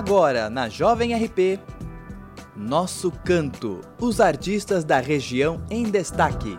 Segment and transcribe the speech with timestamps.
[0.00, 1.60] Agora, na Jovem RP,
[2.56, 6.58] Nosso Canto, os artistas da região em destaque.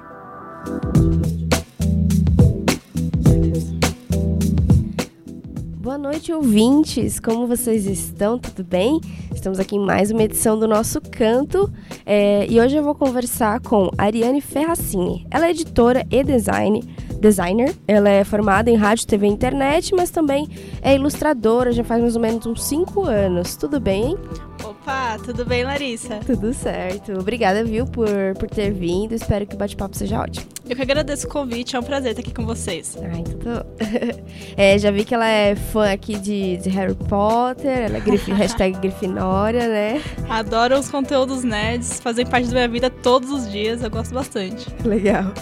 [5.78, 7.20] Boa noite, ouvintes!
[7.20, 8.38] Como vocês estão?
[8.38, 9.02] Tudo bem?
[9.34, 11.68] Estamos aqui em mais uma edição do nosso canto
[12.06, 15.26] é, e hoje eu vou conversar com Ariane Ferracini.
[15.32, 16.82] Ela é editora e design,
[17.22, 20.50] designer, ela é formada em rádio, TV e internet, mas também
[20.82, 23.56] é ilustradora, já faz mais ou menos uns 5 anos.
[23.56, 24.18] Tudo bem?
[24.64, 26.20] Opa, tudo bem, Larissa?
[26.26, 27.14] Tudo certo.
[27.14, 29.14] Obrigada, viu, por, por ter vindo.
[29.14, 30.46] Espero que o bate-papo seja ótimo.
[30.68, 32.98] Eu que agradeço o convite, é um prazer estar aqui com vocês.
[33.02, 33.66] Ai, tudo.
[34.56, 38.30] é, já vi que ela é fã aqui de, de Harry Potter, ela é grif...
[38.34, 40.02] hashtag Grifinória, né?
[40.30, 44.68] Adoro os conteúdos nerds, fazem parte da minha vida todos os dias, eu gosto bastante.
[44.86, 45.34] Legal.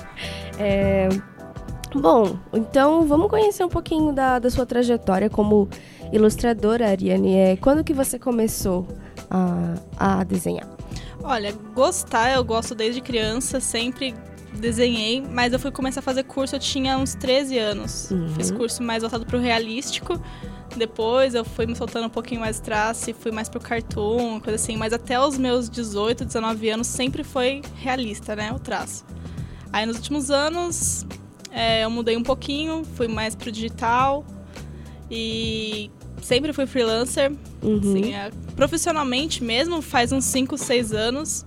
[0.57, 1.07] É...
[1.95, 5.67] Bom, então vamos conhecer um pouquinho da, da sua trajetória como
[6.11, 7.35] ilustradora, Ariane.
[7.35, 8.87] É, quando que você começou
[9.29, 10.67] a, a desenhar?
[11.23, 14.15] Olha, gostar eu gosto desde criança, sempre
[14.53, 18.11] desenhei, mas eu fui começar a fazer curso, eu tinha uns 13 anos.
[18.11, 18.29] Uhum.
[18.29, 20.19] Fiz curso mais voltado pro realístico.
[20.75, 24.55] Depois eu fui me soltando um pouquinho mais traço e fui mais pro cartoon, coisa
[24.55, 24.77] assim.
[24.77, 28.51] Mas até os meus 18, 19 anos sempre foi realista, né?
[28.51, 29.03] O traço.
[29.73, 31.05] Aí nos últimos anos
[31.51, 34.25] é, eu mudei um pouquinho, fui mais pro digital.
[35.09, 35.89] E
[36.21, 37.31] sempre fui freelancer.
[37.61, 37.79] Uhum.
[37.79, 41.45] Assim, é, profissionalmente mesmo, faz uns 5, 6 anos.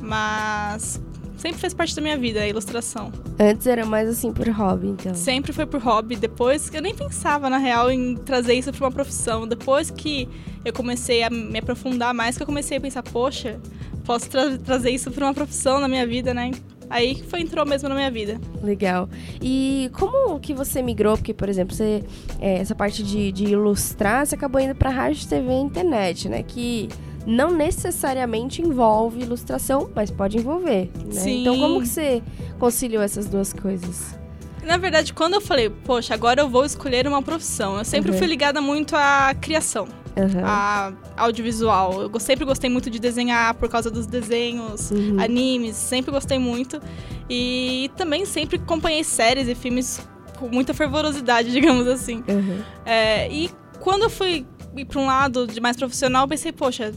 [0.00, 1.00] Mas
[1.36, 3.12] sempre fez parte da minha vida, a ilustração.
[3.38, 5.14] Antes era mais assim por hobby, então.
[5.14, 6.16] Sempre foi por hobby.
[6.16, 9.46] Depois, eu nem pensava, na real, em trazer isso para uma profissão.
[9.46, 10.28] Depois que
[10.64, 13.60] eu comecei a me aprofundar mais, que eu comecei a pensar, poxa,
[14.04, 16.50] posso tra trazer isso para uma profissão na minha vida, né?
[16.92, 18.38] Aí que foi entrou mesmo na minha vida.
[18.62, 19.08] Legal.
[19.40, 21.16] E como que você migrou?
[21.16, 22.04] Porque, por exemplo, você,
[22.38, 26.42] é, essa parte de, de ilustrar, você acabou indo para rádio, TV e internet, né?
[26.42, 26.90] Que
[27.26, 30.90] não necessariamente envolve ilustração, mas pode envolver.
[31.06, 31.12] Né?
[31.12, 31.40] Sim.
[31.40, 32.22] Então, como que você
[32.58, 34.18] conciliou essas duas coisas?
[34.62, 38.18] Na verdade, quando eu falei, poxa, agora eu vou escolher uma profissão, eu sempre uhum.
[38.18, 40.44] fui ligada muito à criação uhum.
[40.44, 42.02] a audiovisual.
[42.02, 45.20] Eu sempre gostei muito de desenhar por causa dos desenhos, uhum.
[45.20, 46.80] animes, sempre gostei muito.
[47.28, 50.06] E também sempre acompanhei séries e filmes
[50.38, 52.24] com muita fervorosidade, digamos assim.
[52.28, 52.62] Uhum.
[52.84, 53.50] É, e
[53.80, 54.46] quando eu fui
[54.88, 56.92] para um lado de mais profissional, eu pensei, poxa,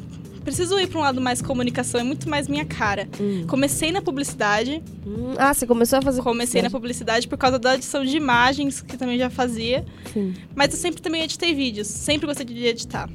[0.45, 3.09] preciso ir para um lado mais comunicação, é muito mais minha cara.
[3.19, 3.45] Hum.
[3.47, 4.81] Comecei na publicidade.
[5.05, 5.33] Hum.
[5.37, 8.95] Ah, você começou a fazer Comecei na publicidade por causa da edição de imagens, que
[8.95, 9.83] também já fazia.
[10.13, 10.33] Sim.
[10.55, 13.09] Mas eu sempre também editei vídeos, sempre gostei de editar.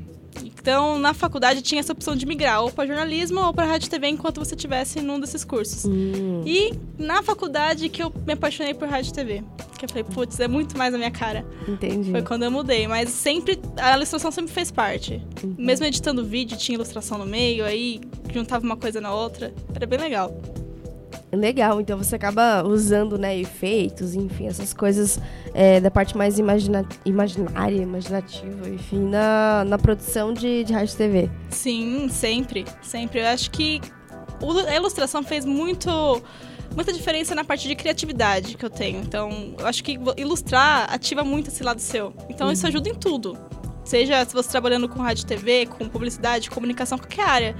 [0.60, 4.08] Então, na faculdade tinha essa opção de migrar ou para jornalismo ou para rádio TV
[4.08, 5.86] enquanto você estivesse num desses cursos.
[5.86, 6.42] Hum.
[6.44, 9.42] E na faculdade que eu me apaixonei por rádio TV.
[9.78, 11.46] Que eu falei, putz, é muito mais a minha cara.
[11.66, 12.10] Entendi.
[12.10, 12.86] Foi quando eu mudei.
[12.86, 15.22] Mas sempre, a ilustração sempre fez parte.
[15.42, 15.54] Uhum.
[15.56, 17.98] Mesmo editando vídeo, tinha ilustração no meio, aí
[18.30, 19.54] juntava uma coisa na outra.
[19.74, 20.38] Era bem legal.
[21.32, 25.20] Legal, então você acaba usando, né, efeitos, enfim, essas coisas
[25.54, 31.30] é, da parte mais imagina imaginária, imaginativa, enfim, na, na produção de, de rádio TV.
[31.48, 33.20] Sim, sempre, sempre.
[33.20, 33.80] Eu acho que
[34.68, 36.22] a ilustração fez muito
[36.74, 39.00] muita diferença na parte de criatividade que eu tenho.
[39.00, 42.12] Então, eu acho que ilustrar ativa muito esse lado seu.
[42.28, 42.52] Então, uhum.
[42.52, 43.36] isso ajuda em tudo.
[43.84, 47.56] Seja se você trabalhando com rádio TV, com publicidade, comunicação, qualquer área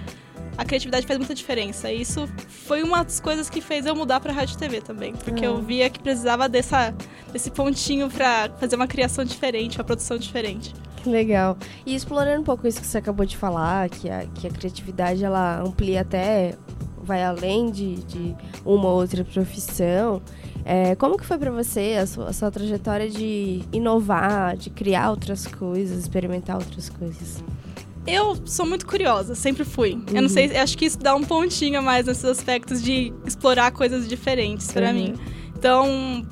[0.61, 1.91] a criatividade faz muita diferença.
[1.91, 2.29] E isso
[2.67, 5.57] foi uma das coisas que fez eu mudar para rádio e TV também, porque eu
[5.57, 5.61] ah.
[5.61, 6.95] via que precisava dessa,
[7.33, 10.75] desse pontinho para fazer uma criação diferente, uma produção diferente.
[10.97, 11.57] Que legal.
[11.87, 15.25] E explorando um pouco isso que você acabou de falar, que a, que a criatividade
[15.25, 16.55] ela amplia até
[17.03, 20.21] vai além de, de uma ou outra profissão.
[20.63, 25.11] É, como que foi para você a sua, a sua, trajetória de inovar, de criar
[25.11, 27.43] outras coisas, experimentar outras coisas?
[28.11, 29.93] Eu sou muito curiosa, sempre fui.
[29.93, 30.05] Uhum.
[30.15, 33.71] Eu não sei, acho que isso dá um pontinho a mais nesses aspectos de explorar
[33.71, 34.95] coisas diferentes para uhum.
[34.95, 35.15] mim.
[35.57, 36.27] Então,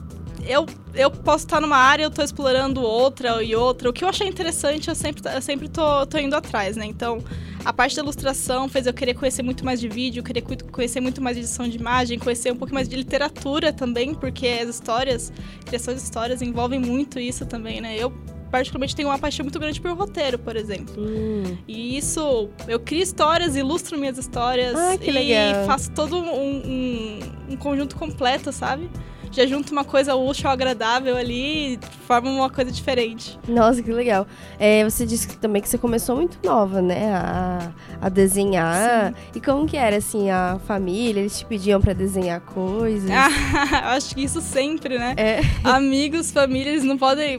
[0.46, 3.90] eu, eu posso estar numa área, eu tô explorando outra e outra.
[3.90, 6.86] O que eu achei interessante, eu sempre, eu sempre tô, tô indo atrás, né?
[6.86, 7.22] Então,
[7.64, 10.42] a parte da ilustração fez eu querer conhecer muito mais de vídeo, querer
[10.72, 14.46] conhecer muito mais de edição de imagem, conhecer um pouco mais de literatura também, porque
[14.46, 15.32] as histórias,
[15.66, 17.96] criação de histórias envolvem muito isso também, né?
[17.96, 18.12] Eu
[18.50, 20.94] particularmente tenho uma paixão muito grande por roteiro, por exemplo.
[20.98, 21.56] Hum.
[21.66, 25.66] E isso, eu crio histórias, ilustro minhas histórias ah, e legal.
[25.66, 28.88] faço todo um, um, um, conjunto completo, sabe?
[29.30, 33.38] Já junta uma coisa útil agradável ali e forma uma coisa diferente.
[33.46, 34.26] Nossa, que legal.
[34.58, 37.12] É, você disse que, também que você começou muito nova, né?
[37.14, 39.08] A, a desenhar.
[39.08, 39.14] Sim.
[39.36, 41.20] E como que era, assim, a família?
[41.20, 43.10] Eles te pediam para desenhar coisas?
[43.10, 45.14] Ah, acho que isso sempre, né?
[45.16, 45.40] É.
[45.64, 47.38] Amigos, família, eles não podem...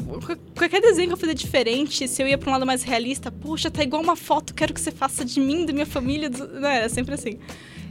[0.58, 3.72] Qualquer desenho que eu fazer diferente, se eu ia pra um lado mais realista, poxa,
[3.72, 6.30] tá igual uma foto, quero que você faça de mim, da minha família.
[6.30, 7.40] Não, era sempre assim.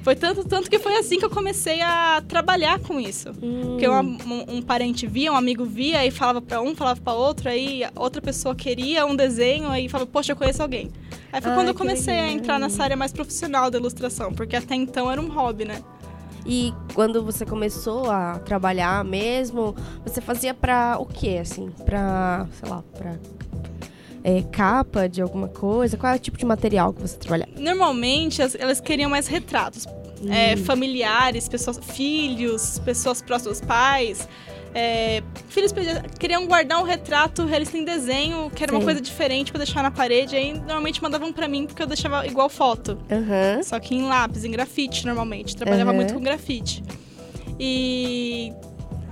[0.08, 3.28] Foi tanto, tanto que foi assim que eu comecei a trabalhar com isso.
[3.42, 3.60] Hum.
[3.72, 7.12] Porque uma, um, um, parente via, um amigo via e falava para um, falava para
[7.12, 10.90] outro, aí outra pessoa queria um desenho aí falava, poxa, eu conheço alguém.
[11.30, 12.30] Aí foi quando eu comecei legal.
[12.30, 15.82] a entrar nessa área mais profissional da ilustração, porque até então era um hobby, né?
[16.46, 19.76] E quando você começou a trabalhar mesmo,
[20.06, 21.68] você fazia para o quê, assim?
[21.84, 23.16] Pra, sei lá, pra
[24.28, 25.96] é, capa de alguma coisa?
[25.96, 27.48] Qual é o tipo de material que você trabalha?
[27.56, 29.86] Normalmente elas queriam mais retratos.
[30.20, 30.30] Hum.
[30.30, 34.28] É, familiares, pessoas, filhos, pessoas próximas, pais.
[34.74, 35.72] É, filhos
[36.18, 38.78] queriam guardar um retrato realista em desenho, que era Sim.
[38.78, 40.36] uma coisa diferente para deixar na parede.
[40.36, 42.98] Aí normalmente mandavam para mim porque eu deixava igual foto.
[43.10, 43.62] Uhum.
[43.62, 45.56] Só que em lápis, em grafite normalmente.
[45.56, 45.96] Trabalhava uhum.
[45.96, 46.82] muito com grafite.
[47.58, 48.52] E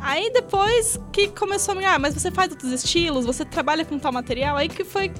[0.07, 3.99] Aí depois que começou a me, ah, mas você faz outros estilos, você trabalha com
[3.99, 5.11] tal material, aí que foi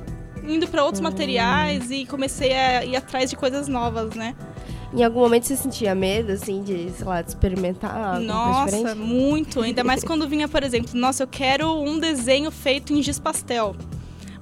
[0.47, 1.03] indo para outros hum.
[1.03, 4.37] materiais e comecei a ir atrás de coisas novas, né?
[4.95, 9.61] Em algum momento você sentia medo, assim, de, sei lá, de experimentar Nossa, muito.
[9.61, 13.75] Ainda mais quando vinha, por exemplo, nossa, eu quero um desenho feito em giz pastel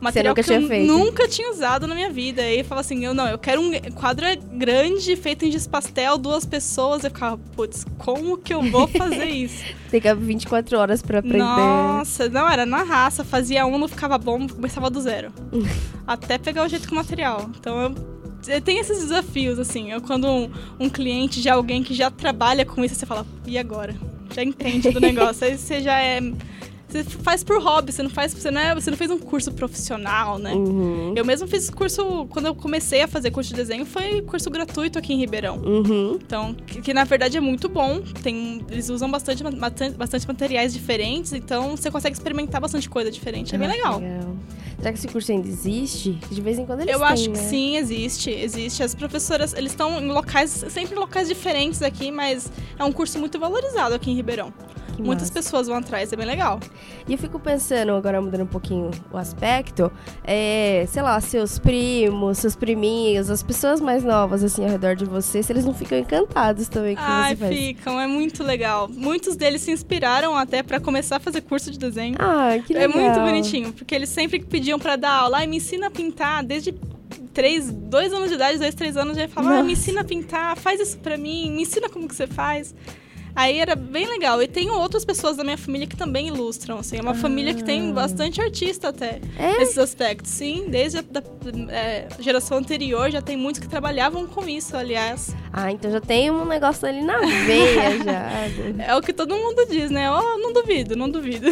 [0.04, 0.86] material que eu feito.
[0.86, 2.42] nunca tinha usado na minha vida.
[2.42, 6.16] E eu falava assim, eu não, eu quero um quadro grande, feito em giz pastel,
[6.18, 7.04] duas pessoas.
[7.04, 9.64] Eu ficava, putz, como que eu vou fazer isso?
[9.88, 11.38] Fica 24 horas para aprender.
[11.38, 13.24] Nossa, não, era na raça.
[13.24, 15.32] Fazia um, não ficava bom, começava do zero.
[16.06, 17.50] Até pegar o jeito com o material.
[17.58, 18.14] Então eu
[18.62, 19.90] tem esses desafios, assim.
[19.90, 23.56] Eu, quando um, um, cliente de alguém que já trabalha com isso, você fala, e
[23.56, 23.94] agora?
[24.34, 25.46] Já entende do negócio.
[25.46, 26.20] Aí você já é
[26.94, 29.50] você faz por hobby, você não faz, você não, é, você não fez um curso
[29.52, 30.54] profissional, né?
[30.54, 31.12] Uhum.
[31.16, 34.98] Eu mesmo fiz curso, quando eu comecei a fazer curso de desenho, foi curso gratuito
[34.98, 35.56] aqui em Ribeirão.
[35.56, 36.18] Uhum.
[36.22, 38.00] Então, que, que, na verdade é muito bom.
[38.22, 43.54] Tem, eles usam bastante, bastante, bastante materiais diferentes, então você consegue experimentar bastante coisa diferente.
[43.54, 43.98] É bem ah, legal.
[43.98, 44.36] legal.
[44.78, 46.12] Será que esse curso ainda existe?
[46.30, 47.38] De vez em quando eles Eu têm, acho né?
[47.38, 48.30] que sim, existe.
[48.30, 48.82] Existe.
[48.82, 53.18] As professoras, eles estão em locais, sempre em locais diferentes aqui, mas é um curso
[53.18, 54.52] muito valorizado aqui em Ribeirão.
[54.94, 55.42] Que Muitas massa.
[55.42, 56.60] pessoas vão atrás, é bem legal.
[57.08, 59.90] E eu fico pensando, agora mudando um pouquinho o aspecto,
[60.22, 65.04] é, sei lá, seus primos, seus priminhos, as pessoas mais novas assim ao redor de
[65.04, 67.56] você, se eles não ficam encantados também com Ai, você faz.
[67.56, 68.88] ficam, é muito legal.
[68.88, 72.16] Muitos deles se inspiraram até para começar a fazer curso de desenho.
[72.18, 72.90] Ah, que legal.
[72.90, 76.44] É muito bonitinho, porque eles sempre pediam para dar aula, e me ensina a pintar
[76.44, 76.72] desde
[77.32, 80.56] três, dois anos de idade, dois, três anos, já falava, ah, me ensina a pintar,
[80.56, 82.72] faz isso pra mim, me ensina como que você faz.
[83.34, 84.42] Aí era bem legal.
[84.42, 86.98] E tem outras pessoas da minha família que também ilustram, assim.
[86.98, 87.14] É uma ah.
[87.14, 89.20] família que tem bastante artista até.
[89.36, 89.58] É?
[89.58, 90.66] Nesses aspectos, sim.
[90.68, 91.22] Desde a da,
[91.70, 95.34] é, geração anterior já tem muitos que trabalhavam com isso, aliás.
[95.52, 98.84] Ah, então já tem um negócio ali na veia já.
[98.86, 100.10] é o que todo mundo diz, né?
[100.10, 101.46] Oh, não duvido, não duvido.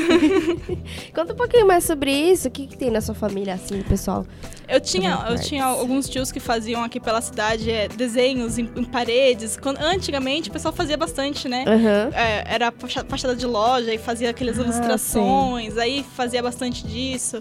[1.15, 2.49] Conta um pouquinho mais sobre isso.
[2.49, 4.27] O que, que tem na sua família, assim, pessoal?
[4.69, 8.85] Eu tinha, eu tinha alguns tios que faziam aqui pela cidade é, desenhos em, em,
[8.85, 9.57] paredes.
[9.57, 11.65] Quando, antigamente o pessoal fazia bastante, né?
[11.75, 12.13] Uhum.
[12.15, 12.73] É, era
[13.09, 15.81] fachada de loja e fazia aquelas ah, ilustrações, sim.
[15.81, 17.41] aí fazia bastante disso.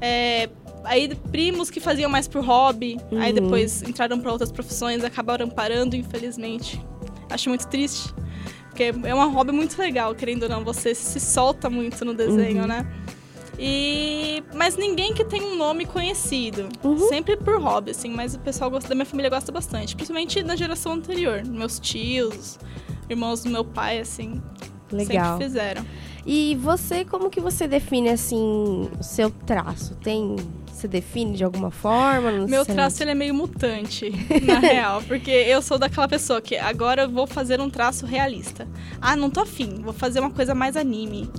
[0.00, 0.48] É,
[0.84, 3.20] aí primos que faziam mais por hobby, uhum.
[3.20, 6.80] aí depois entraram para outras profissões, acabaram parando, infelizmente.
[7.30, 8.12] Acho muito triste.
[8.68, 12.62] Porque é um hobby muito legal, querendo ou não, você se solta muito no desenho,
[12.62, 12.66] uhum.
[12.66, 12.86] né?
[13.58, 16.68] E mas ninguém que tem um nome conhecido.
[16.82, 17.08] Uhum.
[17.08, 20.56] Sempre por hobby, assim, mas o pessoal gosta, da minha família gosta bastante, principalmente na
[20.56, 22.58] geração anterior, meus tios,
[23.12, 24.42] irmãos do meu pai, assim.
[24.90, 25.32] Legal.
[25.32, 25.86] Sempre fizeram.
[26.26, 29.94] E você, como que você define assim o seu traço?
[29.96, 30.36] Tem
[30.82, 32.30] você define de alguma forma?
[32.46, 34.10] Meu traço ele é meio mutante,
[34.44, 35.02] na real.
[35.02, 38.66] Porque eu sou daquela pessoa que agora eu vou fazer um traço realista.
[39.00, 41.30] Ah, não tô afim, vou fazer uma coisa mais anime.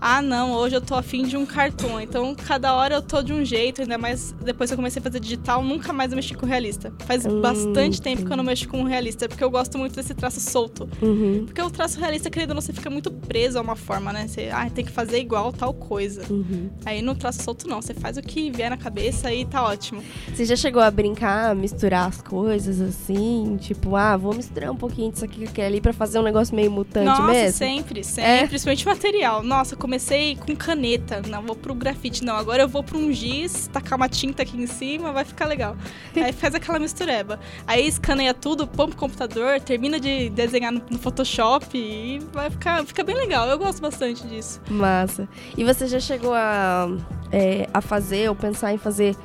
[0.00, 2.00] Ah, não, hoje eu tô afim de um cartão.
[2.00, 5.02] Então, cada hora eu tô de um jeito, ainda mais depois que eu comecei a
[5.02, 6.92] fazer digital, nunca mais eu mexi com realista.
[7.00, 10.14] Faz hum, bastante tempo que eu não mexo com realista, porque eu gosto muito desse
[10.14, 10.88] traço solto.
[11.00, 11.44] Uhum.
[11.46, 14.26] Porque o traço realista, querido, você fica muito preso a uma forma, né?
[14.26, 16.22] Você ah, tem que fazer igual tal coisa.
[16.30, 16.70] Uhum.
[16.84, 17.80] Aí no traço solto, não.
[17.80, 18.87] Você faz o que vier na cabeça
[19.32, 20.02] e tá ótimo.
[20.32, 23.56] Você já chegou a brincar, misturar as coisas assim?
[23.60, 26.54] Tipo, ah, vou misturar um pouquinho disso aqui com aquele ali pra fazer um negócio
[26.54, 27.58] meio mutante Nossa, mesmo?
[27.58, 28.30] sempre, sempre.
[28.30, 28.46] É?
[28.46, 29.42] Principalmente material.
[29.42, 31.22] Nossa, comecei com caneta.
[31.28, 32.24] Não, vou pro grafite.
[32.24, 35.46] Não, agora eu vou pra um giz, tacar uma tinta aqui em cima, vai ficar
[35.46, 35.76] legal.
[36.16, 37.38] Aí faz aquela mistureba.
[37.66, 42.84] Aí escaneia tudo, põe pro computador, termina de desenhar no, no Photoshop e vai ficar,
[42.84, 43.48] fica bem legal.
[43.48, 44.60] Eu gosto bastante disso.
[44.70, 45.28] Massa.
[45.56, 46.88] E você já chegou a,
[47.32, 49.16] é, a fazer ou pensar em fazer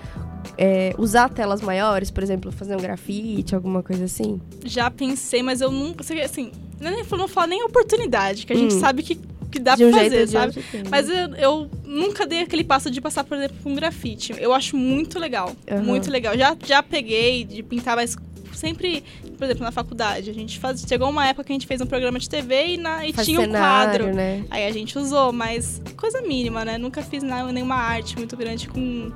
[0.58, 4.42] é, usar telas maiores, por exemplo, fazer um grafite, alguma coisa assim?
[4.66, 6.04] Já pensei, mas eu nunca.
[6.24, 8.80] Assim, não, não falo nem oportunidade, que a gente hum.
[8.80, 9.20] sabe que,
[9.52, 10.54] que dá de pra um fazer, sabe?
[10.54, 14.34] Jeito, mas eu, eu, nunca dei aquele passo de passar, por exemplo, por um grafite.
[14.38, 15.52] Eu acho muito legal.
[15.70, 15.84] Uhum.
[15.84, 16.38] Muito legal.
[16.38, 18.16] Já, já peguei de pintar, mas
[18.64, 19.04] sempre,
[19.38, 21.86] por exemplo, na faculdade, a gente faz, chegou uma época que a gente fez um
[21.86, 24.14] programa de TV e, na, e tinha um quadro.
[24.14, 24.46] Né?
[24.50, 26.78] Aí a gente usou, mas coisa mínima, né?
[26.78, 29.12] Nunca fiz nada, nenhuma arte muito grande com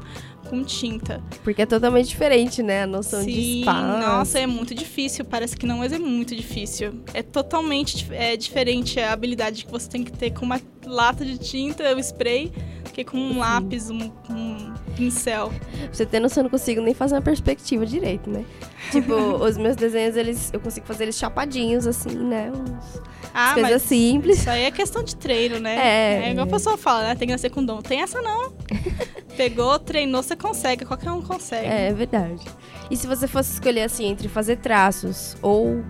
[0.49, 1.21] com tinta.
[1.43, 2.83] Porque é totalmente diferente, né?
[2.83, 4.07] A noção Sim, de espaço.
[4.07, 5.25] Nossa, é muito difícil.
[5.25, 7.01] Parece que não, mas é muito difícil.
[7.13, 11.37] É totalmente é, diferente a habilidade que você tem que ter com uma lata de
[11.37, 12.51] tinta, o spray,
[12.97, 15.49] que com um lápis, um, um pincel.
[15.49, 18.43] Pra você ter noção, eu não consigo nem fazer uma perspectiva direito, né?
[18.91, 19.13] Tipo,
[19.43, 22.51] os meus desenhos, eles, eu consigo fazer eles chapadinhos, assim, né?
[22.51, 23.01] Uns,
[23.33, 24.39] ah, coisas simples.
[24.39, 25.75] Isso aí é questão de treino, né?
[25.75, 26.27] É.
[26.27, 27.15] É igual a pessoa fala, né?
[27.15, 27.81] Tem que nascer com dom.
[27.81, 28.51] Tem essa não.
[29.37, 30.83] Pegou, treinou, você consegue.
[30.83, 31.67] Qualquer um consegue.
[31.67, 32.43] É, é verdade.
[32.89, 35.83] E se você fosse escolher, assim, entre fazer traços ou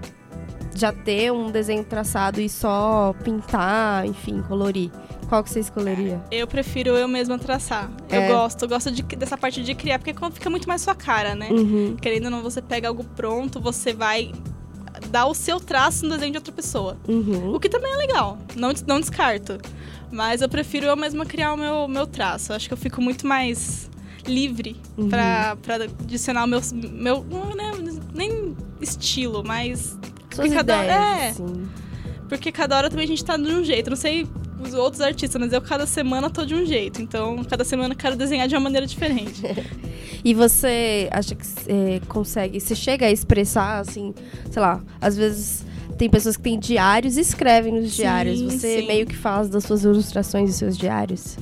[0.76, 4.92] já ter um desenho traçado e só pintar, enfim, colorir?
[5.28, 6.22] Qual que você escolheria?
[6.32, 7.92] Eu prefiro eu mesma traçar.
[8.10, 8.18] É.
[8.18, 11.36] Eu gosto, eu gosto de, dessa parte de criar, porque fica muito mais sua cara,
[11.36, 11.50] né?
[11.50, 11.98] Uhum.
[12.00, 14.32] Querendo ou não, você pega algo pronto, você vai
[15.10, 16.98] dar o seu traço no desenho de outra pessoa.
[17.08, 17.54] Uhum.
[17.54, 19.58] O que também é legal, não, não descarto.
[20.12, 22.54] Mas eu prefiro eu mesma criar o meu, meu traço.
[22.54, 23.90] Acho que eu fico muito mais
[24.26, 25.10] livre uhum.
[25.10, 26.62] pra, pra adicionar o meu.
[26.74, 27.72] meu não é
[28.14, 29.98] nem estilo, mas.
[30.34, 31.68] Suas cada, ideias, é, sim.
[32.30, 33.90] Porque cada hora também a gente tá de um jeito.
[33.90, 34.28] Não sei
[34.60, 37.02] os outros artistas, mas eu cada semana tô de um jeito.
[37.02, 39.42] Então, cada semana eu quero desenhar de uma maneira diferente.
[40.24, 44.14] e você acha que é, consegue, você chega a expressar, assim,
[44.50, 45.66] sei lá, às vezes
[45.98, 48.42] tem pessoas que têm diários e escrevem nos sim, diários.
[48.42, 48.88] Você sim.
[48.88, 51.38] meio que faz das suas ilustrações e seus diários?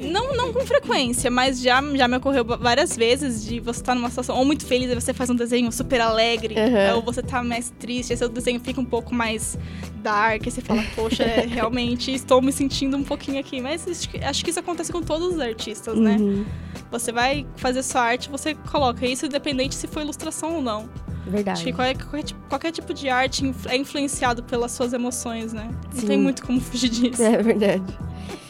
[0.00, 3.94] Não, não com frequência, mas já, já me ocorreu várias vezes de você estar tá
[3.94, 6.96] numa situação ou muito feliz e você faz um desenho super alegre, uhum.
[6.96, 9.58] ou você tá mais triste, aí seu desenho fica um pouco mais
[10.02, 13.60] dark, e você fala, poxa, é, realmente estou me sentindo um pouquinho aqui.
[13.60, 13.86] Mas
[14.22, 16.16] acho que isso acontece com todos os artistas, né?
[16.18, 16.44] Uhum.
[16.90, 20.88] Você vai fazer sua arte, você coloca isso independente se for ilustração ou não.
[21.26, 21.50] Verdade.
[21.50, 25.68] Acho que qualquer, qualquer, qualquer, tipo de arte é influenciado pelas suas emoções, né?
[25.92, 26.06] Não Sim.
[26.06, 27.22] tem muito como fugir disso.
[27.22, 27.98] É verdade.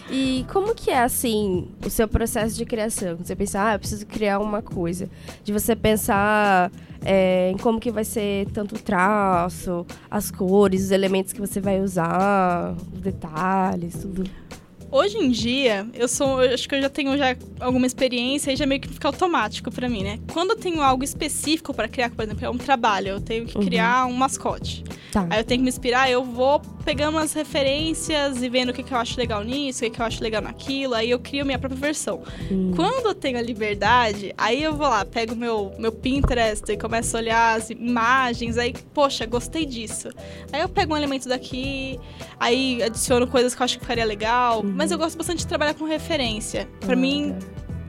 [0.09, 3.17] E como que é, assim, o seu processo de criação?
[3.17, 5.09] Você pensar, ah, eu preciso criar uma coisa.
[5.43, 6.71] De você pensar
[7.05, 11.61] é, em como que vai ser tanto o traço, as cores, os elementos que você
[11.61, 14.25] vai usar, os detalhes, tudo.
[14.91, 16.43] Hoje em dia, eu sou.
[16.43, 19.71] Eu acho que eu já tenho já alguma experiência e já meio que fica automático
[19.71, 20.19] para mim, né?
[20.33, 23.59] Quando eu tenho algo específico para criar, por exemplo, é um trabalho, eu tenho que
[23.59, 23.65] uhum.
[23.65, 24.85] criar um mascote.
[25.13, 25.27] Tá.
[25.31, 28.83] Aí eu tenho que me inspirar, eu vou pegando as referências e vendo o que,
[28.83, 31.45] que eu acho legal nisso, o que, que eu acho legal naquilo, aí eu crio
[31.45, 32.23] minha própria versão.
[32.51, 32.73] Hum.
[32.77, 37.17] Quando eu tenho a liberdade, aí eu vou lá, pego meu, meu Pinterest e começo
[37.17, 40.11] a olhar as imagens, aí, poxa, gostei disso.
[40.53, 41.99] Aí eu pego um elemento daqui,
[42.39, 44.76] aí adiciono coisas que eu acho que ficaria legal, uhum.
[44.77, 46.69] Mas eu gosto bastante de trabalhar com referência.
[46.81, 47.01] Para uhum.
[47.01, 47.39] mim,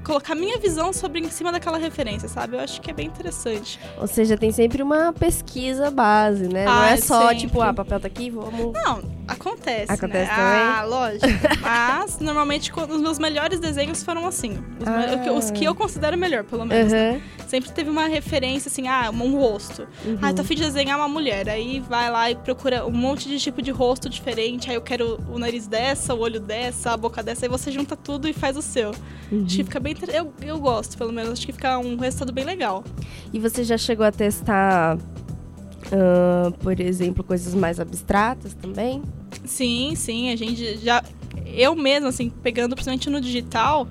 [0.03, 2.55] colocar minha visão sobre em cima daquela referência, sabe?
[2.55, 3.77] Eu acho que é bem interessante.
[3.99, 6.65] Ou seja, tem sempre uma pesquisa base, né?
[6.65, 7.37] Ah, Não é só sempre.
[7.37, 8.71] tipo, ah, papel tá aqui, vamos.
[8.73, 9.91] Não, acontece.
[9.91, 10.35] Acontece né?
[10.35, 10.61] também.
[10.61, 11.25] Ah, lógico.
[11.61, 14.53] Mas normalmente os meus melhores desenhos foram assim.
[14.79, 15.31] Os, ah.
[15.33, 16.91] os que eu considero melhor, pelo menos.
[16.91, 16.97] Uhum.
[16.97, 17.21] Né?
[17.47, 19.87] Sempre teve uma referência assim, ah, um rosto.
[20.05, 20.17] Uhum.
[20.21, 21.49] Ah, tô afim de desenhar uma mulher.
[21.49, 24.69] Aí vai lá e procura um monte de tipo de rosto diferente.
[24.69, 27.45] Aí eu quero o nariz dessa, o olho dessa, a boca dessa.
[27.45, 28.91] Aí você junta tudo e faz o seu.
[29.31, 29.45] Uhum.
[29.45, 31.33] Acho que fica bem eu, eu gosto, pelo menos.
[31.33, 32.83] Acho que fica um resultado bem legal.
[33.33, 39.01] E você já chegou a testar, uh, por exemplo, coisas mais abstratas também?
[39.45, 40.29] Sim, sim.
[40.31, 41.03] A gente já.
[41.45, 43.87] Eu mesmo, assim, pegando principalmente no digital,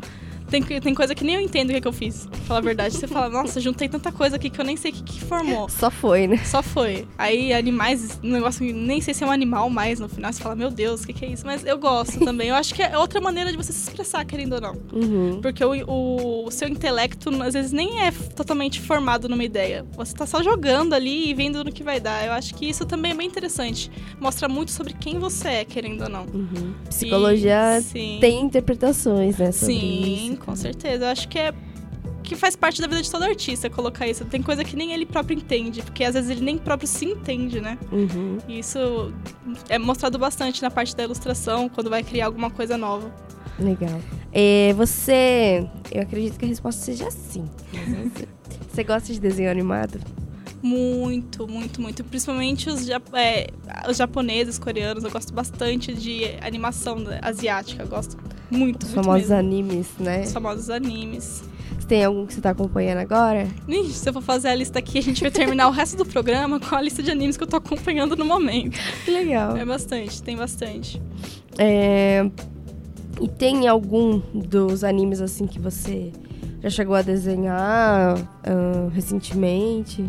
[0.50, 2.60] tem, tem coisa que nem eu entendo o que, é que eu fiz, pra falar
[2.60, 2.96] a verdade.
[2.96, 5.68] Você fala, nossa, juntei tanta coisa aqui que eu nem sei o que, que formou.
[5.68, 6.38] Só foi, né?
[6.44, 7.06] Só foi.
[7.18, 10.32] Aí animais, um negócio que nem sei se é um animal mais no final.
[10.32, 11.44] Você fala, meu Deus, o que, que é isso?
[11.44, 12.48] Mas eu gosto também.
[12.48, 14.76] Eu acho que é outra maneira de você se expressar, querendo ou não.
[14.92, 15.40] Uhum.
[15.40, 19.84] Porque o, o, o, seu intelecto, às vezes, nem é totalmente formado numa ideia.
[19.96, 22.24] Você tá só jogando ali e vendo no que vai dar.
[22.24, 23.90] Eu acho que isso também é bem interessante.
[24.20, 26.26] Mostra muito sobre quem você é, querendo ou não.
[26.26, 26.74] Uhum.
[26.88, 29.52] Psicologia e, tem interpretações, né?
[29.52, 31.05] sim, Sim, com certeza.
[31.05, 31.52] Eu acho que é
[32.23, 34.25] que faz parte da vida de todo artista colocar isso.
[34.25, 37.61] Tem coisa que nem ele próprio entende, porque às vezes ele nem próprio se entende,
[37.61, 37.78] né?
[37.93, 38.38] Uhum.
[38.49, 39.12] E isso
[39.69, 43.14] é mostrado bastante na parte da ilustração, quando vai criar alguma coisa nova.
[43.59, 44.00] Legal.
[44.33, 45.66] É, você.
[45.90, 47.49] Eu acredito que a resposta seja sim.
[48.69, 49.99] Você gosta de desenho animado?
[50.62, 52.05] Muito, muito, muito.
[52.05, 53.47] Principalmente os, ja é,
[53.88, 55.02] os japoneses, coreanos.
[55.02, 57.85] Eu gosto bastante de animação asiática.
[57.85, 58.19] Eu gosto
[58.50, 59.36] muito, Os muito famosos mesmo.
[59.36, 60.22] animes, né?
[60.22, 61.42] Os famosos animes.
[61.88, 63.46] Tem algum que você tá acompanhando agora?
[63.68, 66.04] Ixi, se eu for fazer a lista aqui, a gente vai terminar o resto do
[66.04, 68.76] programa com a lista de animes que eu tô acompanhando no momento.
[69.04, 69.56] Que legal.
[69.56, 71.00] É bastante, tem bastante.
[71.56, 72.28] É,
[73.20, 76.10] E tem algum dos animes assim que você
[76.60, 77.58] já chegou a desenhar
[78.42, 80.04] ah, recentemente?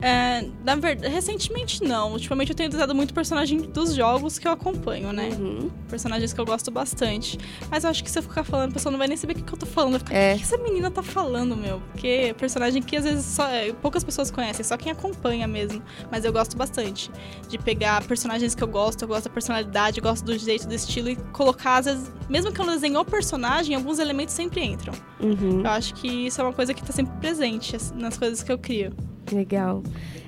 [0.00, 2.12] É, na verdade, recentemente não.
[2.12, 5.30] Ultimamente eu tenho desenhado muito personagem dos jogos que eu acompanho, né?
[5.38, 5.70] Uhum.
[5.88, 7.38] Personagens que eu gosto bastante.
[7.70, 9.36] Mas eu acho que se eu ficar falando, a pessoa não vai nem saber o
[9.36, 9.92] que, que eu tô falando.
[9.92, 10.34] Vai ficar, É.
[10.34, 11.80] o que essa menina tá falando, meu?
[11.92, 15.82] Porque é personagem que às vezes só, é, poucas pessoas conhecem, só quem acompanha mesmo.
[16.10, 17.10] Mas eu gosto bastante
[17.48, 20.74] de pegar personagens que eu gosto, eu gosto da personalidade, eu gosto do jeito, do
[20.74, 24.62] estilo e colocar, às vezes, mesmo que eu não desenhe o personagem, alguns elementos sempre
[24.62, 24.92] entram.
[25.20, 25.60] Uhum.
[25.60, 28.58] Eu acho que isso é uma coisa que tá sempre presente nas coisas que eu
[28.58, 28.92] crio.
[29.32, 29.82] Legal.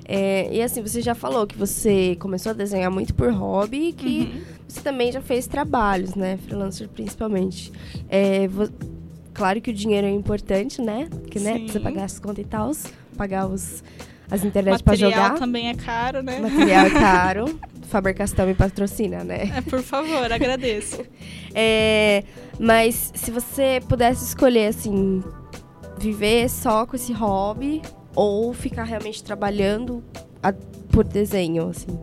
[0.05, 3.93] É, e assim, você já falou que você começou a desenhar muito por hobby e
[3.93, 4.41] que Uhum.
[4.67, 6.37] você também já fez trabalhos, né?
[6.45, 7.71] Freelancer principalmente.
[8.09, 8.69] É, vo-
[9.33, 11.07] Claro que o dinheiro é importante, né?
[11.11, 11.53] Porque, né?
[11.53, 11.59] Sim.
[11.59, 12.71] Precisa pagar as contas e tal,
[13.15, 13.83] pagar os,
[14.31, 15.35] as internet Material jogar.
[15.37, 16.39] também é caro, né?
[16.39, 17.59] Material é caro.
[17.83, 19.51] Faber Castell me patrocina, né?
[19.57, 21.01] É, por favor, agradeço.
[21.59, 22.23] É,
[22.59, 25.23] mas se você pudesse escolher, assim,
[25.97, 27.81] viver só com esse hobby
[28.17, 30.03] ou ficar realmente trabalhando
[30.41, 30.51] a-
[30.91, 31.99] por desenho, assim.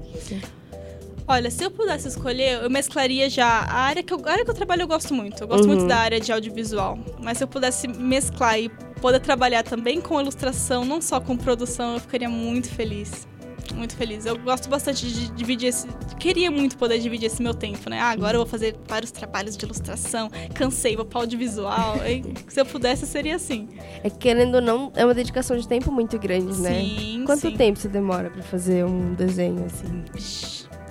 [1.26, 4.50] Olha, se eu pudesse escolher, eu mesclaria já a área que eu, a área que
[4.50, 5.42] eu trabalho eu gosto muito.
[5.42, 5.68] Eu gosto Uhum.
[5.74, 6.96] muito da área de audiovisual.
[7.18, 8.68] Mas se eu pudesse mesclar e
[9.00, 13.26] poder trabalhar também com ilustração, não só com produção, eu ficaria muito feliz.
[13.72, 14.26] Muito feliz.
[14.26, 15.86] Eu gosto bastante de dividir esse.
[16.18, 18.00] Queria muito poder dividir esse meu tempo, né?
[18.00, 20.30] Ah, agora eu vou fazer vários trabalhos de ilustração.
[20.54, 21.96] Cansei, vou para audiovisual.
[22.48, 23.68] Se eu pudesse, seria assim.
[24.02, 26.80] É que, querendo ou não, é uma dedicação de tempo muito grande, né?
[26.80, 27.22] Sim.
[27.24, 27.56] Quanto sim.
[27.56, 30.04] tempo você demora pra fazer um desenho, assim?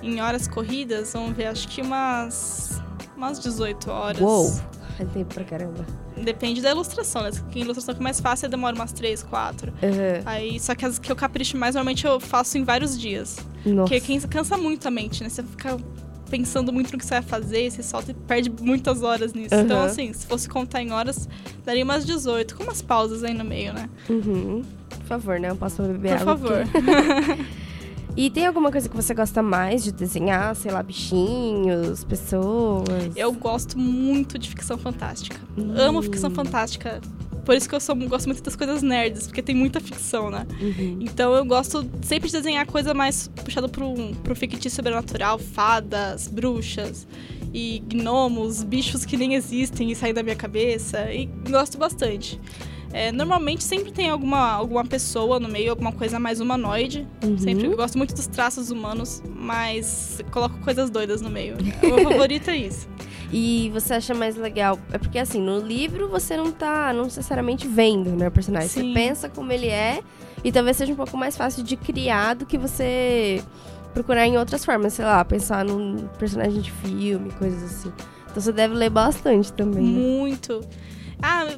[0.02, 2.82] Em horas corridas, vamos ver, acho que umas.
[3.16, 4.20] umas 18 horas.
[4.20, 4.73] Uou!
[5.00, 5.84] É tempo pra caramba.
[6.16, 7.30] Depende da ilustração, né?
[7.50, 9.72] Que ilustração que é mais fácil demora umas 3, 4.
[9.82, 10.22] Aham.
[10.24, 13.36] Aí, só que as que eu capricho mais, normalmente eu faço em vários dias.
[13.66, 13.88] Nossa.
[13.88, 15.28] Porque quem cansa muito a mente, né?
[15.28, 15.76] Você fica
[16.30, 19.54] pensando muito no que você vai fazer, você solta e perde muitas horas nisso.
[19.54, 19.86] Então, Aham.
[19.86, 21.28] assim, se fosse contar em horas,
[21.64, 23.88] daria umas 18, com umas pausas aí no meio, né?
[24.08, 24.62] Uhum.
[24.88, 25.50] Por favor, né?
[25.50, 26.64] Eu posso beber Por água favor.
[28.16, 30.54] E tem alguma coisa que você gosta mais de desenhar?
[30.54, 32.86] Sei lá, bichinhos, pessoas?
[33.16, 35.40] Eu gosto muito de ficção fantástica.
[35.76, 37.00] Amo ficção fantástica.
[37.44, 40.46] Por isso que eu sou, gosto muito das coisas nerds, porque tem muita ficção, né?
[40.60, 40.98] Uhum.
[41.00, 47.06] Então eu gosto sempre de desenhar coisa mais puxada pro, pro fictício sobrenatural, fadas, bruxas
[47.52, 51.12] e gnomos, bichos que nem existem e saem da minha cabeça.
[51.12, 52.40] E gosto bastante.
[52.94, 57.04] É, normalmente sempre tem alguma, alguma pessoa no meio, alguma coisa mais humanoide.
[57.24, 57.36] Uhum.
[57.36, 61.56] Sempre eu gosto muito dos traços humanos, mas coloco coisas doidas no meio.
[61.82, 62.88] O meu favorito é isso.
[63.32, 64.78] E você acha mais legal?
[64.92, 68.68] É porque assim, no livro você não tá não necessariamente vendo, né, o personagem.
[68.68, 68.94] Você Sim.
[68.94, 70.00] pensa como ele é
[70.44, 73.42] e talvez seja um pouco mais fácil de criar do que você
[73.92, 77.92] procurar em outras formas, sei lá, pensar num personagem de filme, coisas assim.
[78.30, 79.82] Então você deve ler bastante também.
[79.82, 80.00] né?
[80.00, 80.60] Muito.
[81.20, 81.48] Ah,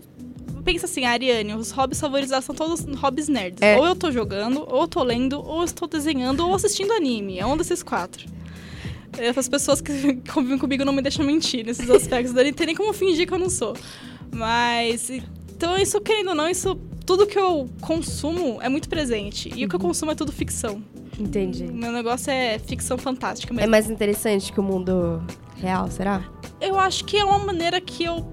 [0.67, 3.63] pensa assim, Ariane, os hobbies favoritos dela são todos hobbies nerds.
[3.63, 3.79] É.
[3.79, 7.39] Ou eu tô jogando, ou eu tô lendo, ou eu estou desenhando, ou assistindo anime.
[7.39, 8.27] É um desses quatro.
[9.17, 12.35] Essas pessoas que convivem comigo não me deixam mentir nesses aspectos.
[12.35, 13.75] Não tem nem como fingir que eu não sou.
[14.33, 15.09] Mas.
[15.55, 16.77] Então, isso, querendo ou não, isso.
[17.07, 19.53] Tudo que eu consumo é muito presente.
[19.55, 20.83] E o que eu consumo é tudo ficção.
[21.19, 21.65] Entendi.
[21.67, 23.71] O meu negócio é ficção fantástica É mesmo.
[23.71, 25.23] mais interessante que o mundo
[25.57, 26.25] real, será?
[26.61, 28.27] Eu acho que é uma maneira que eu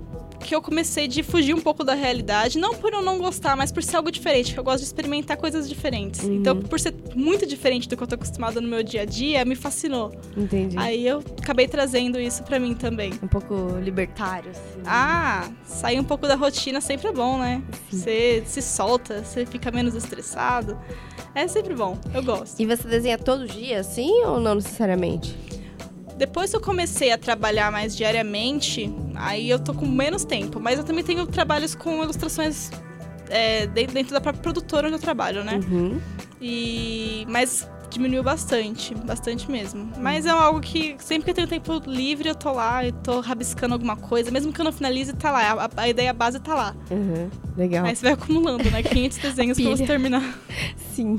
[0.43, 3.71] que eu comecei de fugir um pouco da realidade, não por eu não gostar, mas
[3.71, 6.23] por ser algo diferente, que eu gosto de experimentar coisas diferentes.
[6.23, 6.36] Uhum.
[6.36, 9.43] Então, por ser muito diferente do que eu tô acostumada no meu dia a dia,
[9.45, 10.12] me fascinou.
[10.36, 10.77] Entendi.
[10.77, 13.13] Aí eu acabei trazendo isso pra mim também.
[13.23, 14.82] Um pouco libertário, assim.
[14.86, 17.63] Ah, sair um pouco da rotina sempre é bom, né?
[17.89, 20.77] Você se solta, você fica menos estressado.
[21.34, 22.60] É sempre bom, eu gosto.
[22.60, 25.36] E você desenha todo dia, assim, ou não necessariamente?
[26.17, 30.60] Depois que eu comecei a trabalhar mais diariamente, aí eu tô com menos tempo.
[30.60, 32.69] Mas eu também tenho trabalhos com ilustrações
[33.30, 35.60] é, de- dentro da própria produtora onde eu trabalho, né?
[35.69, 35.99] Uhum.
[36.41, 37.26] E...
[37.28, 39.91] Mas diminuiu bastante, bastante mesmo.
[39.99, 43.19] Mas é algo que sempre que eu tenho tempo livre, eu tô lá, eu tô
[43.19, 46.56] rabiscando alguma coisa, mesmo que eu não finalize, tá lá, a, a ideia base tá
[46.56, 46.76] lá.
[46.89, 47.86] Uhum, legal.
[47.86, 48.82] Aí você vai acumulando, né?
[48.82, 50.39] 500 desenhos pra você terminar.
[50.95, 51.17] Sim.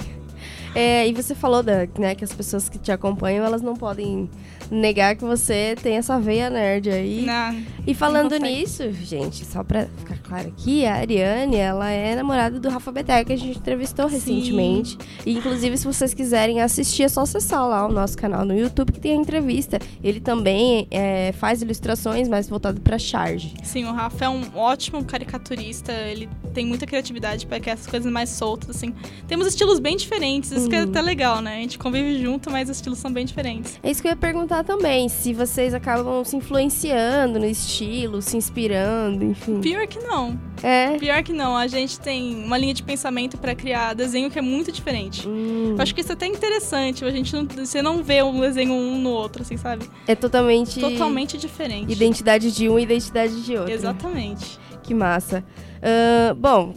[0.74, 4.28] É, e você falou da, né, que as pessoas que te acompanham, elas não podem
[4.70, 7.24] negar que você tem essa veia nerd aí.
[7.24, 12.58] Não, e falando nisso, gente, só pra ficar claro aqui, a Ariane, ela é namorada
[12.58, 14.14] do Rafa Beté, que a gente entrevistou Sim.
[14.14, 14.98] recentemente.
[15.24, 18.92] E, inclusive, se vocês quiserem assistir, é só acessar lá o nosso canal no YouTube,
[18.92, 19.78] que tem a entrevista.
[20.02, 23.54] Ele também é, faz ilustrações, mais voltado pra charge.
[23.62, 28.10] Sim, o Rafa é um ótimo caricaturista, ele tem muita criatividade para criar essas coisas
[28.10, 28.94] mais soltas, assim.
[29.28, 31.56] Temos estilos bem diferentes, isso que é até legal, né?
[31.58, 33.78] A gente convive junto, mas os estilos são bem diferentes.
[33.82, 38.36] É isso que eu ia perguntar também, se vocês acabam se influenciando no estilo, se
[38.36, 39.60] inspirando, enfim.
[39.60, 40.38] Pior que não.
[40.62, 40.96] É.
[40.98, 44.42] Pior que não, a gente tem uma linha de pensamento para criar desenho que é
[44.42, 45.26] muito diferente.
[45.28, 48.40] Hum, Eu acho que isso é até interessante, a gente não, você não vê um
[48.40, 49.88] desenho um no outro, assim, sabe?
[50.06, 50.80] é totalmente.
[50.80, 51.92] Totalmente diferente.
[51.92, 53.72] Identidade de um e identidade de outro.
[53.72, 54.58] Exatamente.
[54.82, 55.44] Que massa.
[55.82, 56.74] Ahn, bom,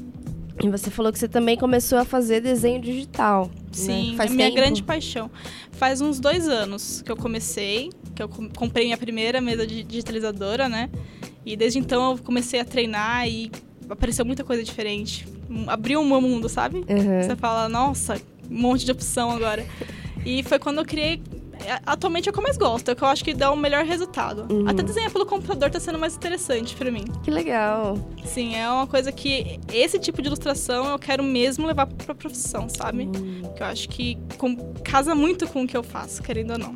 [0.64, 3.50] e você falou que você também começou a fazer desenho digital.
[3.72, 4.18] Sim, né?
[4.18, 4.58] Faz é minha tempo?
[4.62, 5.30] grande paixão.
[5.72, 10.68] Faz uns dois anos que eu comecei, que eu com- comprei minha primeira mesa digitalizadora,
[10.68, 10.90] né?
[11.46, 13.52] E desde então eu comecei a treinar e
[13.90, 15.28] apareceu muita coisa diferente.
[15.68, 16.78] Abriu um mundo, sabe?
[16.90, 17.22] Uhum.
[17.24, 18.16] Você fala, nossa,
[18.50, 19.66] um monte de opção agora.
[20.26, 21.22] E foi quando eu criei.
[21.66, 23.52] É, Atualmente é o que eu mais gosto, é o que eu acho que dá
[23.52, 24.46] o melhor resultado.
[24.52, 24.68] Uhum.
[24.68, 27.06] Até desenhar pelo computador tá sendo mais interessante pra mim.
[27.24, 27.98] Que legal.
[28.26, 32.68] Sim, é uma coisa que esse tipo de ilustração eu quero mesmo levar pra profissão,
[32.70, 33.04] sabe?
[33.04, 33.42] Hum.
[33.56, 36.76] Que eu acho que com- casa muito com o que eu faço, querendo ou não.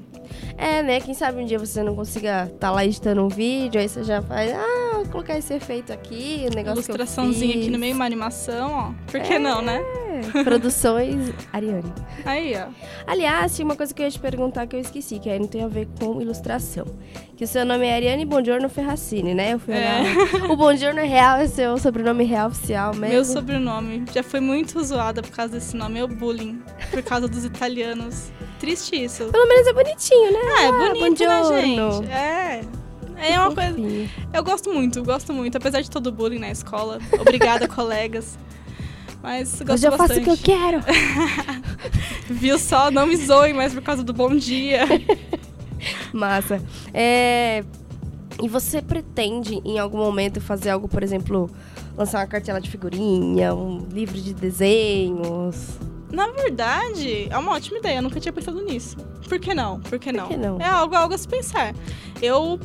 [0.58, 1.00] É, né?
[1.02, 4.22] Quem sabe um dia você não consiga estar lá editando um vídeo, aí você já
[4.22, 7.96] faz, ah, vou colocar esse efeito aqui, o negócio Ilustraçãozinha que eu aqui no meio,
[7.96, 9.12] uma animação, ó.
[9.12, 9.82] Por que não, né?
[10.44, 11.92] Produções Ariane.
[12.26, 12.68] Aí, ó.
[13.08, 15.48] Aliás, tinha uma coisa que eu ia te perguntar que eu esqueci, que aí não
[15.48, 16.86] tem a ver com ilustração.
[17.36, 19.54] Que o seu nome é Ariane Bongiorno Ferracini, né?
[19.54, 19.78] Eu fui É.
[19.78, 20.52] olhar.
[20.52, 23.16] O Bongiorno é real, é seu sobrenome real oficial mesmo?
[23.16, 24.04] Meu sobrenome.
[24.14, 26.00] Já foi muito zoada por causa desse nome.
[26.00, 26.62] É o bullying.
[26.92, 28.32] Por causa dos italianos.
[28.60, 29.26] Triste isso.
[29.26, 30.40] Pelo menos é bonitinho, né?
[30.58, 32.12] Ah, é bonito, né, gente?
[32.12, 32.62] É.
[33.24, 33.76] É uma coisa.
[34.34, 35.56] Eu gosto muito, gosto muito.
[35.58, 36.98] Apesar de todo o bullying na escola.
[37.20, 38.38] Obrigada, colegas.
[39.22, 40.44] Mas gosto Hoje eu faço o bastante.
[40.44, 40.80] que eu quero.
[42.30, 42.90] Viu só?
[42.90, 44.86] Não me zoem mais por causa do bom dia.
[46.12, 46.62] Massa.
[46.94, 47.64] É...
[48.42, 51.50] E você pretende, em algum momento, fazer algo, por exemplo,
[51.96, 55.78] lançar uma cartela de figurinha, um livro de desenhos?
[56.12, 57.98] Na verdade, é uma ótima ideia.
[57.98, 58.98] Eu nunca tinha pensado nisso.
[59.30, 59.80] Por que não?
[59.80, 60.28] Por que não?
[60.28, 60.60] que não?
[60.60, 61.74] É algo, algo a se pensar.
[62.22, 62.60] Eu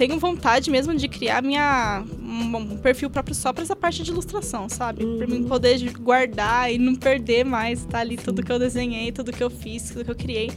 [0.00, 4.10] tenho vontade mesmo de criar minha um, um perfil próprio só pra essa parte de
[4.10, 5.04] ilustração, sabe?
[5.18, 5.44] Pra mim Uhum.
[5.48, 9.50] poder guardar e não perder mais, tá ali tudo que eu desenhei, tudo que eu
[9.50, 10.50] fiz, tudo que eu criei.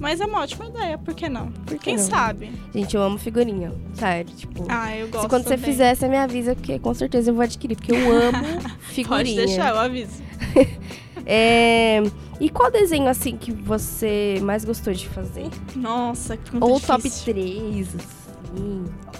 [0.00, 1.50] Mas é uma ótima ideia, por que não?
[1.52, 2.02] Por que Quem não?
[2.02, 2.50] sabe?
[2.72, 3.74] Gente, eu amo figurinha.
[3.92, 4.64] Sério, tipo...
[4.70, 5.70] Ah, eu gosto Se quando você também.
[5.70, 8.38] fizer, você me avisa, porque com certeza eu vou adquirir, porque eu amo
[8.88, 9.08] figurinha.
[9.18, 10.22] Pode deixar, eu aviso.
[11.30, 12.00] É,
[12.40, 15.48] E qual desenho, assim, que você mais gostou de fazer?
[15.76, 16.86] Nossa, que Ou difícil.
[16.86, 18.27] top 3, assim.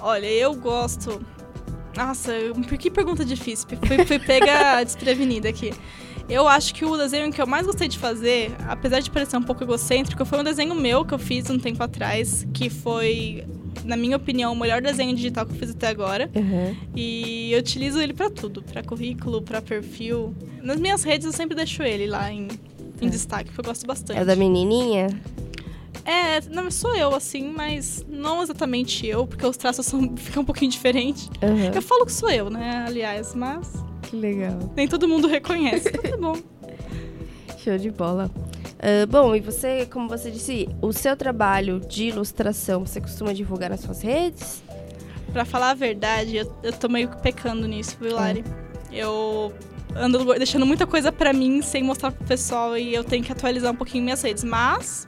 [0.01, 1.21] Olha, eu gosto.
[1.97, 2.33] Nossa,
[2.69, 3.67] por que pergunta difícil?
[3.87, 5.73] Fui, fui pega desprevenida aqui.
[6.29, 9.43] Eu acho que o desenho que eu mais gostei de fazer, apesar de parecer um
[9.43, 13.45] pouco egocêntrico, foi um desenho meu que eu fiz um tempo atrás, que foi,
[13.83, 16.31] na minha opinião, o melhor desenho digital que eu fiz até agora.
[16.37, 16.77] Uhum.
[16.95, 20.35] E eu utilizo ele pra tudo, pra currículo, pra perfil.
[20.63, 22.47] Nas minhas redes eu sempre deixo ele lá em,
[23.01, 23.09] em É.
[23.09, 24.21] destaque, porque eu gosto bastante.
[24.21, 25.09] É da menininha?
[26.11, 30.47] É, não sou eu assim, mas não exatamente eu, porque os traços são, ficam um
[30.47, 31.29] pouquinho diferentes.
[31.43, 31.73] Uhum.
[31.75, 33.71] Eu falo que sou eu, né, aliás, mas
[34.03, 34.59] Que legal.
[34.75, 35.89] nem todo mundo reconhece.
[35.89, 36.37] Então tá bom.
[37.63, 38.31] Show de bola.
[38.79, 43.69] Ah, bom, e você, como você disse, o seu trabalho de ilustração, você costuma divulgar
[43.69, 44.63] nas suas redes?
[45.33, 48.05] Pra falar a verdade, eu, eu tô meio que pecando nisso, É.
[48.05, 48.45] viu, Lari?
[48.91, 49.53] Eu
[49.95, 53.73] ando deixando muita coisa pra mim sem mostrar pro pessoal e eu tenho que atualizar
[53.73, 54.43] um pouquinho minhas redes.
[54.45, 55.07] Mas,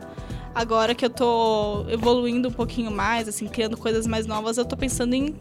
[0.54, 4.76] agora que eu tô evoluindo um pouquinho mais, assim, criando coisas mais novas, eu tô
[4.76, 5.34] pensando em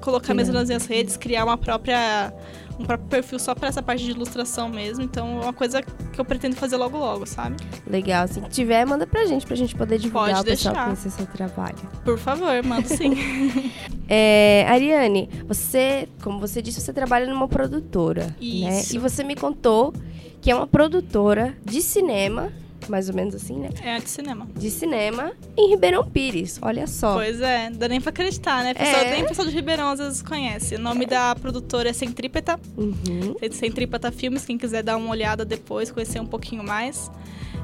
[0.00, 2.32] colocar mesmo nas minhas redes, criar uma própria
[2.78, 5.02] um próprio perfil só pra essa parte de ilustração mesmo.
[5.02, 7.56] Então, é uma coisa que eu pretendo fazer logo logo, sabe?
[7.86, 10.84] Legal, que tiver, manda pra gente, pra gente poder divulgar Pode o pessoal deixar.
[10.84, 11.78] conhecer seu trabalho.
[12.04, 13.14] Por favor, mando sim.
[14.08, 18.34] É, Ariane, você, como você disse, você trabalha numa produtora, né?
[18.40, 18.94] Isso.
[18.94, 19.92] E você me contou
[20.40, 22.52] que é uma produtora de cinema,
[22.88, 23.70] mais ou menos assim, né?
[23.82, 24.46] é de cinema.
[24.56, 26.58] De cinema em Ribeirão Pires.
[26.62, 27.14] Olha só.
[27.14, 28.74] Pois é, dá nem pra acreditar, né?
[28.74, 29.10] Pessoal, É.
[29.10, 30.74] Nem pessoal de Ribeirão às vezes conhece.
[30.76, 32.58] O nome da produtora é Centrípeta.
[32.76, 33.34] Uhum.
[33.52, 37.10] Centrípeta Filmes, quem quiser dar uma olhada depois, conhecer um pouquinho mais.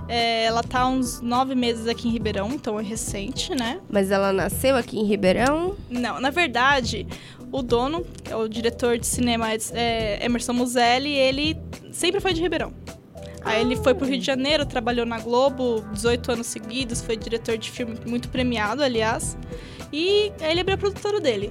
[0.08, 3.80] É, ela tá há uns nove meses aqui em Ribeirão, então é recente, né?
[3.88, 5.76] Mas ela nasceu aqui em Ribeirão?
[5.88, 7.06] Não, na verdade,
[7.50, 11.56] o dono, que é o diretor de cinema é, Emerson Muselli, ele
[11.92, 12.72] sempre foi de Ribeirão.
[13.44, 17.58] Aí ele foi pro Rio de Janeiro, trabalhou na Globo 18 anos seguidos, foi diretor
[17.58, 19.36] de filme muito premiado, aliás.
[19.92, 21.50] E aí ele abriu a produtora dele.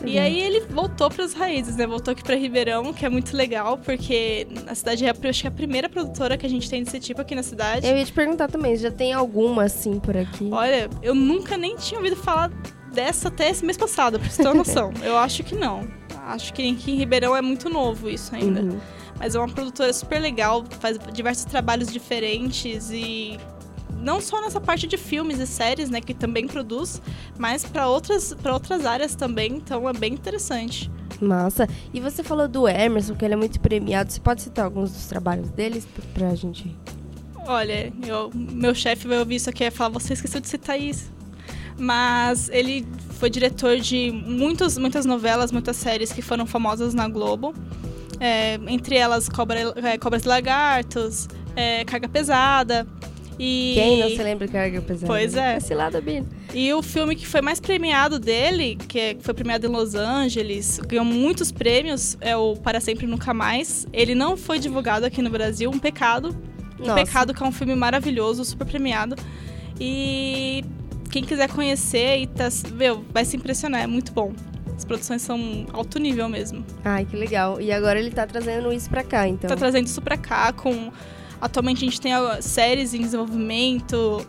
[0.00, 0.08] Uhum.
[0.08, 1.86] E aí ele voltou para as raízes, né?
[1.86, 5.48] Voltou aqui para Ribeirão, que é muito legal, porque a cidade é acho que é
[5.48, 7.86] a primeira produtora que a gente tem desse tipo aqui na cidade.
[7.86, 10.48] Eu ia te perguntar também, já tem alguma assim por aqui?
[10.52, 12.50] Olha, eu nunca nem tinha ouvido falar
[12.92, 14.92] dessa até esse mês passado, pra você ter uma noção.
[15.02, 15.86] eu acho que não.
[16.26, 18.62] Acho que aqui em Ribeirão é muito novo isso ainda.
[18.62, 18.80] Uhum.
[19.18, 23.38] Mas é uma produtora super legal, faz diversos trabalhos diferentes e
[24.02, 27.00] não só nessa parte de filmes e séries, né, que também produz,
[27.38, 30.90] mas para outras, para outras áreas também, então é bem interessante.
[31.20, 31.66] Massa.
[31.94, 34.12] E você falou do Emerson, que ele é muito premiado.
[34.12, 36.76] Você pode citar alguns dos trabalhos deles pra gente?
[37.46, 41.12] Olha, eu, meu chefe vai ouvir isso aqui e falar, você esqueceu de citar isso.
[41.78, 42.86] Mas ele
[43.18, 47.54] foi diretor de muitos, muitas novelas, muitas séries que foram famosas na Globo.
[48.20, 52.86] É, entre elas Cobra, é, Cobras e Lagartos, é, Carga Pesada.
[53.38, 53.72] E...
[53.74, 55.06] Quem não se lembra de Carga Pesada?
[55.06, 55.58] Pois é.
[55.58, 56.26] Esse lado, Bino.
[56.54, 60.80] E o filme que foi mais premiado dele, que é, foi premiado em Los Angeles,
[60.86, 63.86] ganhou muitos prêmios, é o Para Sempre Nunca Mais.
[63.92, 66.34] Ele não foi divulgado aqui no Brasil, um pecado.
[66.80, 66.94] Um Nossa.
[66.94, 69.16] pecado que é um filme maravilhoso, super premiado.
[69.78, 70.64] E
[71.10, 74.32] quem quiser conhecer e tá, meu, vai se impressionar, é muito bom.
[74.76, 76.64] As produções são alto nível mesmo.
[76.84, 77.60] Ai, que legal.
[77.60, 79.48] E agora ele tá trazendo isso pra cá, então.
[79.48, 80.92] Tá trazendo isso pra cá com.
[81.40, 84.26] Atualmente a gente tem séries em desenvolvimento,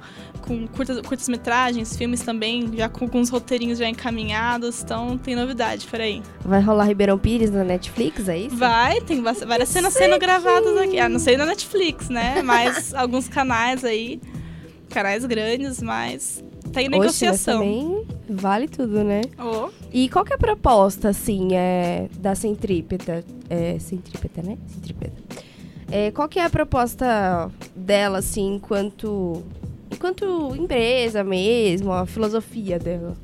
[0.47, 5.85] com curtas, curtas metragens, filmes também, já com alguns roteirinhos já encaminhados, então tem novidade
[5.87, 6.21] por aí.
[6.43, 8.55] Vai rolar Ribeirão Pires na Netflix, é isso?
[8.55, 10.99] Vai, tem várias cenas sendo gravadas aqui.
[10.99, 12.41] Ah, não sei na Netflix, né?
[12.41, 14.21] Mas alguns canais aí,
[14.89, 17.59] canais grandes, mas tá em negociação.
[17.61, 19.21] Oxe, também vale tudo, né?
[19.39, 19.69] Oh.
[19.91, 23.23] E qual que é a proposta, assim, é, da Centrípeta?
[23.49, 24.57] É, Centrípeta, né?
[24.67, 25.45] Centrípeta.
[25.91, 29.43] É, qual que é a proposta dela, assim, enquanto,
[29.91, 33.15] enquanto empresa mesmo, a filosofia dela?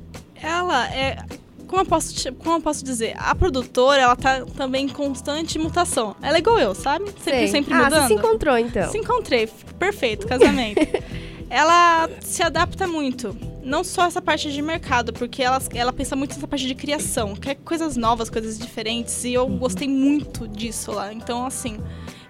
[0.42, 1.18] Ela é
[1.66, 6.14] como eu posso, como eu posso dizer, a produtora, ela tá também em constante mutação.
[6.22, 7.06] Ela é igual eu, sabe?
[7.06, 7.48] Sempre, Sei.
[7.48, 7.94] sempre mudando.
[7.94, 8.90] Ah, você se encontrou, então.
[8.90, 9.48] Se encontrei.
[9.78, 10.80] Perfeito, casamento.
[11.54, 13.36] ela se adapta muito.
[13.62, 17.36] Não só essa parte de mercado, porque ela, ela pensa muito nessa parte de criação,
[17.36, 21.12] quer coisas novas, coisas diferentes, e eu gostei muito disso lá.
[21.12, 21.78] Então, assim,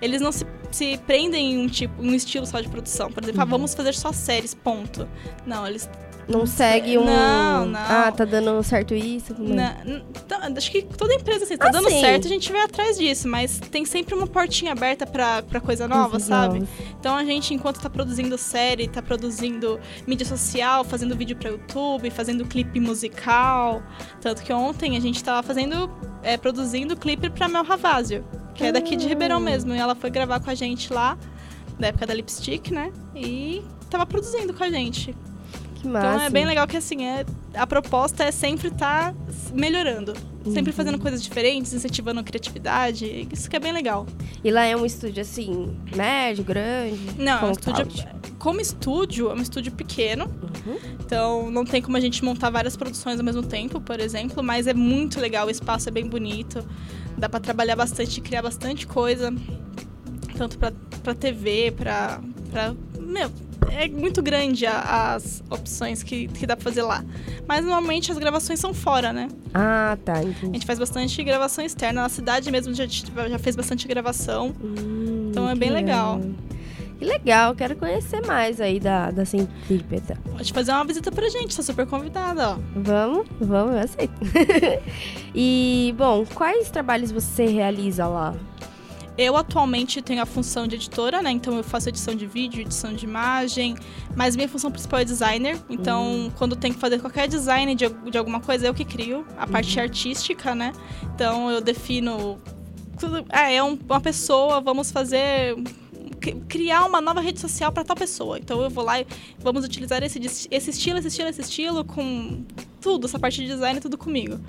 [0.00, 3.10] eles não se, se prendem em um tipo, um estilo só de produção.
[3.10, 3.48] Por exemplo, ah, uhum.
[3.48, 5.08] ah, vamos fazer só séries, ponto.
[5.46, 5.88] Não, eles
[6.28, 7.04] não segue um.
[7.04, 7.80] Não, não.
[7.80, 9.34] Ah, tá dando certo isso?
[9.38, 12.00] Não, tá, acho que toda empresa, assim, tá ah, dando sim.
[12.00, 15.86] certo, a gente vai atrás disso, mas tem sempre uma portinha aberta pra, pra coisa
[15.86, 16.66] nova, sabe?
[16.98, 22.10] Então a gente, enquanto tá produzindo série, tá produzindo mídia social, fazendo vídeo pra YouTube,
[22.10, 23.82] fazendo clipe musical.
[24.20, 25.90] Tanto que ontem a gente tava fazendo,
[26.22, 29.40] é, produzindo clipe pra Mel Ravazio, que é daqui de Ribeirão ah.
[29.40, 29.74] mesmo.
[29.74, 31.18] E ela foi gravar com a gente lá,
[31.78, 32.92] da época da Lipstick, né?
[33.14, 35.14] E tava produzindo com a gente.
[35.84, 36.14] Que massa.
[36.14, 39.14] Então é bem legal que assim, é, a proposta é sempre estar tá
[39.52, 40.14] melhorando.
[40.44, 40.76] Sempre uhum.
[40.76, 43.28] fazendo coisas diferentes, incentivando a criatividade.
[43.30, 44.06] Isso que é bem legal.
[44.42, 46.98] E lá é um estúdio assim, médio, grande?
[47.18, 47.86] Não, é um estúdio.
[48.38, 50.24] Como estúdio, é um estúdio pequeno.
[50.24, 50.78] Uhum.
[51.00, 54.66] Então não tem como a gente montar várias produções ao mesmo tempo, por exemplo, mas
[54.66, 56.66] é muito legal, o espaço é bem bonito.
[57.16, 59.32] Dá para trabalhar bastante, criar bastante coisa.
[60.36, 62.20] Tanto pra, pra TV, pra,
[62.50, 62.74] pra.
[62.98, 63.30] Meu,
[63.72, 67.04] é muito grande a, as opções que, que dá pra fazer lá.
[67.46, 69.28] Mas normalmente as gravações são fora, né?
[69.52, 70.22] Ah, tá.
[70.22, 70.46] Entendi.
[70.50, 72.02] A gente faz bastante gravação externa.
[72.02, 74.54] Na cidade mesmo já, já fez bastante gravação.
[74.62, 76.20] Hum, então é bem legal.
[76.98, 80.16] Que legal, quero conhecer mais aí da, da Centrípeta.
[80.30, 82.58] Pode fazer uma visita pra gente, tá super convidada, ó.
[82.76, 84.14] Vamos, vamos, eu aceito.
[85.34, 88.34] e, bom, quais trabalhos você realiza lá?
[89.16, 91.30] Eu atualmente tenho a função de editora, né?
[91.30, 93.76] Então eu faço edição de vídeo, edição de imagem,
[94.16, 95.56] mas minha função principal é designer.
[95.70, 96.30] Então, uhum.
[96.36, 99.76] quando tem que fazer qualquer design de, de alguma coisa, eu que crio a parte
[99.76, 99.84] uhum.
[99.84, 100.72] artística, né?
[101.14, 102.38] Então eu defino
[102.98, 103.24] tudo.
[103.30, 105.56] É, é um, uma pessoa, vamos fazer
[106.48, 108.38] criar uma nova rede social para tal pessoa.
[108.38, 109.06] Então eu vou lá e
[109.38, 110.18] vamos utilizar esse,
[110.50, 112.44] esse estilo, esse estilo, esse estilo com
[112.80, 114.40] tudo, essa parte de design, tudo comigo.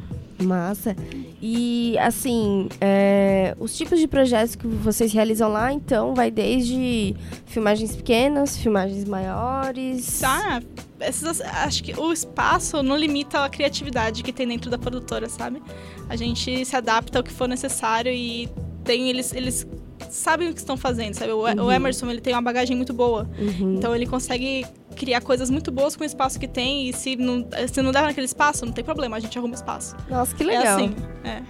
[0.42, 0.96] Massa.
[1.42, 7.96] E, assim, é, os tipos de projetos que vocês realizam lá, então, vai desde filmagens
[7.96, 10.20] pequenas, filmagens maiores.
[10.20, 10.62] Tá.
[11.00, 15.62] Essas, acho que o espaço não limita a criatividade que tem dentro da produtora, sabe?
[16.10, 18.50] A gente se adapta ao que for necessário e
[18.84, 19.68] tem eles, eles
[20.10, 21.32] sabem o que estão fazendo, sabe?
[21.34, 21.66] O, Uhum.
[21.66, 23.30] o Emerson, ele tem uma bagagem muito boa.
[23.38, 23.76] Uhum.
[23.76, 26.90] Então ele consegue criar coisas muito boas com o espaço que tem.
[26.90, 29.96] E se não, se não der naquele espaço, não tem problema, a gente arruma espaço.
[30.10, 30.76] Nossa, que É legal.
[30.78, 30.96] assim.
[31.24, 31.42] É.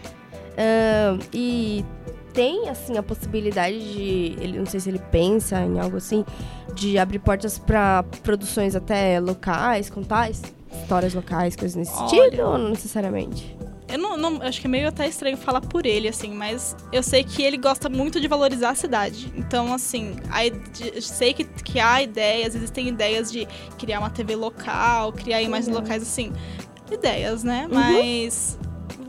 [0.58, 1.86] Ahn, e
[2.34, 4.36] tem, assim, a possibilidade de.
[4.42, 6.26] Ele, não sei se ele pensa em algo assim,
[6.74, 10.42] de abrir portas pra produções até locais, contais?
[10.82, 12.10] Histórias locais, coisas nesse Olha.
[12.10, 13.58] sentido, ou não necessariamente?
[13.88, 17.04] Eu não, não- acho que é meio até estranho falar por ele, assim, mas eu
[17.04, 19.32] sei que ele gosta muito de valorizar a cidade.
[19.36, 24.10] Então, assim, a ide- eu sei que, que há ideias, existem ideias de criar uma
[24.10, 25.82] TV local, criar imagens Legal.
[25.82, 26.34] locais, assim.
[26.92, 27.68] Ideias, né?
[27.70, 27.76] Uhum.
[27.76, 28.58] Mas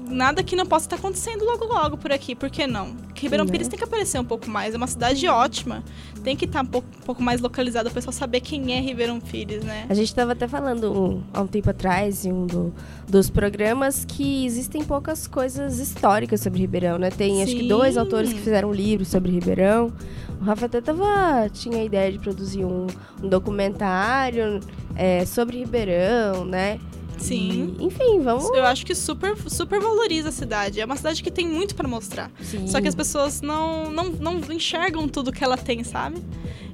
[0.09, 2.95] nada que não possa estar acontecendo logo logo por aqui, por que não?
[3.15, 3.51] Ribeirão Né?
[3.53, 5.83] Pires tem que aparecer um pouco mais, é uma cidade ótima.
[6.23, 9.21] Tem que estar um pouco, um pouco mais localizada, o pessoal saber quem é Ribeirão
[9.21, 9.87] Pires, né?
[9.89, 12.75] A gente estava até falando um- há um tempo atrás, em um do-
[13.09, 17.11] dos programas, que existem poucas coisas históricas sobre Ribeirão, né?
[17.11, 17.69] Tem acho que Sim.
[17.69, 19.93] dois autores que fizeram um livro sobre Ribeirão.
[20.41, 22.87] O Rafa até tava, tinha a ideia de produzir um,
[23.23, 24.61] um documentário
[24.95, 26.79] é, sobre Ribeirão, né?
[27.17, 27.77] Sim.
[27.79, 28.45] E, enfim, vamos.
[28.51, 30.81] Eu acho que super, super valoriza a cidade.
[30.81, 32.31] É uma cidade que tem muito pra mostrar.
[32.41, 32.67] Sim.
[32.67, 36.19] Só que as pessoas não, não, não enxergam tudo que ela tem, sabe?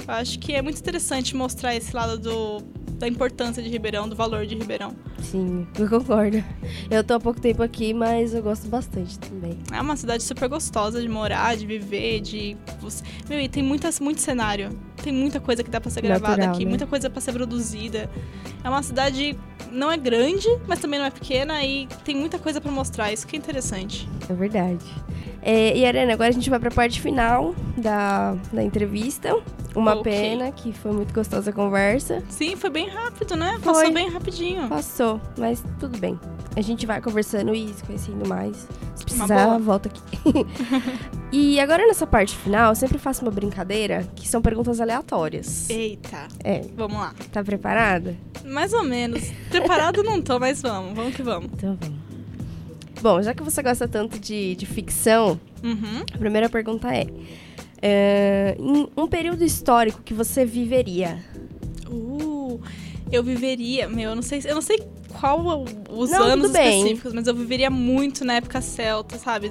[0.07, 2.63] Eu acho que é muito interessante mostrar esse lado do,
[3.03, 4.95] da importância de Ribeirão, do valor de Ribeirão.
[5.21, 6.43] Sim, eu concordo.
[6.91, 9.59] Eu tô há pouco tempo aqui, mas eu gosto bastante também.
[9.73, 12.57] É uma cidade super gostosa de morar, de viver, de.
[13.29, 14.71] Meu, e tem muitas, muito cenário.
[15.03, 16.69] Tem muita coisa que dá pra ser gravada Natural, aqui, né?
[16.71, 18.09] muita coisa pra ser produzida.
[18.63, 19.37] É uma cidade.
[19.71, 23.13] Não é grande, mas também não é pequena e tem muita coisa pra mostrar.
[23.13, 24.09] Isso que é interessante.
[24.29, 24.85] É verdade.
[25.41, 29.35] É, e Arena, agora a gente vai pra parte final da, da entrevista.
[29.75, 30.13] Uma Ok.
[30.13, 32.23] pena que foi muito gostosa a conversa.
[32.29, 33.59] Sim, foi bem rápido, né?
[33.63, 33.73] Foi.
[33.75, 34.69] Passou bem rapidinho.
[34.69, 36.21] Passou, mas tudo bem.
[36.55, 38.69] A gente vai conversando e se conhecendo mais.
[38.95, 40.03] Se precisar, volta aqui.
[41.33, 45.71] e agora nessa parte final, eu sempre faço uma brincadeira que são perguntas aleatórias.
[45.71, 47.15] Eita, É, vamos lá.
[47.33, 48.15] tá preparada?
[48.45, 49.31] Mais ou menos.
[49.49, 51.51] Preparado não tô, mas vamos, vamos que vamos.
[51.55, 52.03] Então vamos.
[53.01, 56.03] Bom, já que você gosta tanto de, de ficção, Uhum.
[56.15, 57.07] a primeira pergunta é,
[57.81, 61.19] é: em um período histórico que você viveria,
[61.89, 62.59] Uh,
[63.11, 64.79] eu viveria, meu, eu não sei, eu não sei
[65.21, 69.51] qual os Não, anos específicos, mas eu viveria muito na época celta, sabe?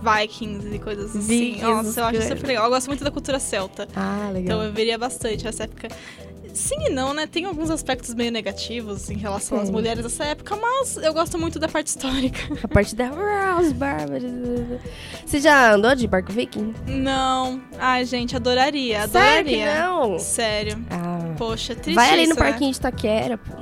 [0.00, 1.52] Vikings e coisas assim.
[1.54, 2.64] Vikings, Nossa, eu acho super legal.
[2.64, 3.88] Eu gosto muito da cultura celta.
[3.96, 4.42] Ah, legal.
[4.44, 5.88] Então eu viveria bastante essa época.
[6.54, 7.26] Sim e não, né?
[7.26, 9.72] Tem alguns aspectos meio negativos em relação às Tem.
[9.72, 12.40] mulheres dessa época, mas eu gosto muito da parte histórica.
[12.64, 14.24] A parte da "Ah, os bárbaros.
[15.24, 16.74] Você já andou de barco viking?
[16.86, 17.60] Não.
[17.78, 19.06] Ai, gente, adoraria.
[19.08, 19.82] Sério Adoraria.
[19.88, 20.18] não?
[20.18, 20.84] Sério.
[20.90, 21.34] Ah.
[21.36, 22.40] Poxa, triste Vai ali no né?
[22.40, 23.52] parquinho de Taquera, pô.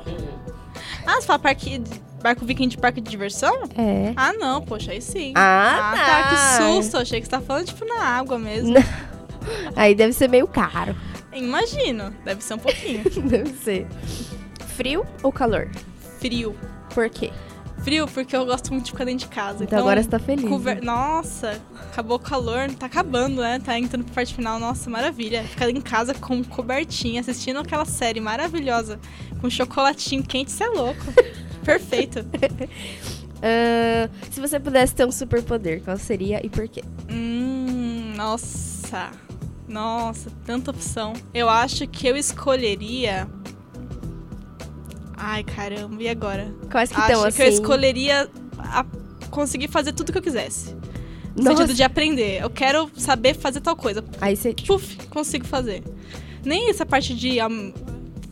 [1.07, 1.81] Ah, você fala parque,
[2.21, 3.63] barco viking de parque de diversão?
[3.77, 4.11] É.
[4.17, 5.31] Ah, não, poxa, aí sim.
[5.37, 6.05] Ah, tá.
[6.05, 6.29] tá.
[6.29, 6.97] que susto.
[6.97, 8.75] Achei que você tá falando, tipo, na água mesmo.
[9.73, 10.93] Aí deve ser meio caro.
[11.31, 12.13] Imagino.
[12.25, 13.03] Deve ser um pouquinho.
[13.29, 13.87] deve ser.
[14.75, 15.69] Frio ou calor?
[16.19, 16.53] Frio.
[16.93, 17.31] Por quê?
[17.87, 19.63] Frio, porque eu gosto muito de ficar dentro de casa.
[19.63, 20.43] Então, agora você tá feliz.
[20.49, 20.81] Cover- né?
[20.83, 23.59] Nossa, acabou o calor, tá acabando, né?
[23.63, 25.41] Tá entrando pra parte final, nossa, maravilha.
[25.45, 28.99] Ficar em casa com cobertinha, assistindo aquela série maravilhosa,
[29.39, 30.99] com chocolatinho quente, você é louco.
[31.63, 32.25] Perfeito.
[33.39, 36.83] Ah, se você pudesse ter um superpoder, qual seria e por quê?
[37.07, 39.11] Hum, nossa.
[39.67, 41.13] Nossa, tanta opção.
[41.35, 43.27] Eu acho que eu escolheria.
[45.17, 46.53] Ai, caramba, e agora?
[46.71, 47.43] Quais que acho estão que assim?
[47.43, 48.85] eu escolheria a-
[49.31, 50.75] conseguir fazer tudo que eu quisesse.
[51.35, 51.57] No Nossa.
[51.57, 52.41] sentido de aprender.
[52.41, 54.03] Eu quero saber fazer tal coisa.
[54.21, 55.83] Aí você, Puf, consigo fazer.
[56.43, 57.73] Nem essa parte de am,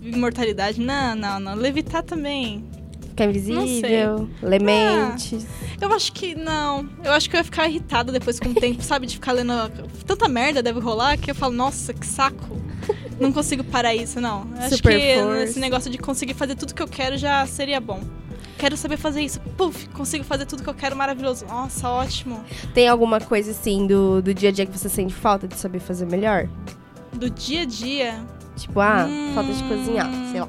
[0.01, 0.79] imortalidade.
[0.81, 1.55] Não, não, não.
[1.55, 2.63] Levitar também.
[3.09, 5.37] fica invisível, lemente.
[5.79, 6.87] Eu acho que não.
[7.03, 9.05] Eu acho que eu ia ficar irritada depois com o tempo, sabe?
[9.07, 9.53] De ficar lendo.
[10.05, 12.57] Tanta merda deve rolar que eu falo, nossa, que saco.
[13.19, 14.45] Não consigo parar isso, não.
[14.57, 15.43] Acho Super que força.
[15.43, 18.01] esse negócio de conseguir fazer tudo que eu quero já seria bom.
[18.57, 19.39] Quero saber fazer isso.
[19.57, 21.45] Puf, consigo fazer tudo que eu quero, maravilhoso.
[21.45, 22.43] Nossa, ótimo.
[22.73, 25.79] Tem alguma coisa assim do, do dia a dia que você sente falta de saber
[25.79, 26.47] fazer melhor?
[27.13, 28.23] Do dia a dia,
[28.55, 29.31] Tipo, ah, Hum.
[29.35, 30.47] falta de cozinhar, sei lá.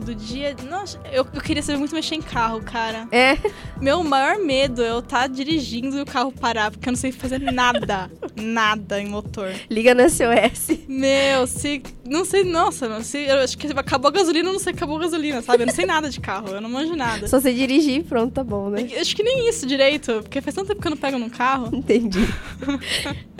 [0.00, 0.56] Do dia.
[0.68, 3.08] Nossa, eu, eu queria saber muito mexer em carro, cara.
[3.12, 3.36] É,
[3.80, 7.12] Meu maior medo é eu estar dirigindo e o carro parar, porque eu não sei
[7.12, 8.10] fazer nada.
[8.36, 9.52] nada em motor.
[9.70, 10.78] liga no SOS.
[10.88, 11.82] Meu, se.
[12.06, 14.96] Não sei, nossa, não, se, eu acho que acabou a gasolina, eu não sei acabou
[14.96, 15.62] a gasolina, sabe?
[15.62, 17.28] Eu não sei nada de carro, eu não manjo nada.
[17.28, 18.88] Só você dirigir pronto, tá bom, né?
[18.90, 21.28] Eu Acho que nem isso direito, porque faz tanto tempo que eu não pego num
[21.28, 21.74] carro.
[21.74, 22.20] Entendi.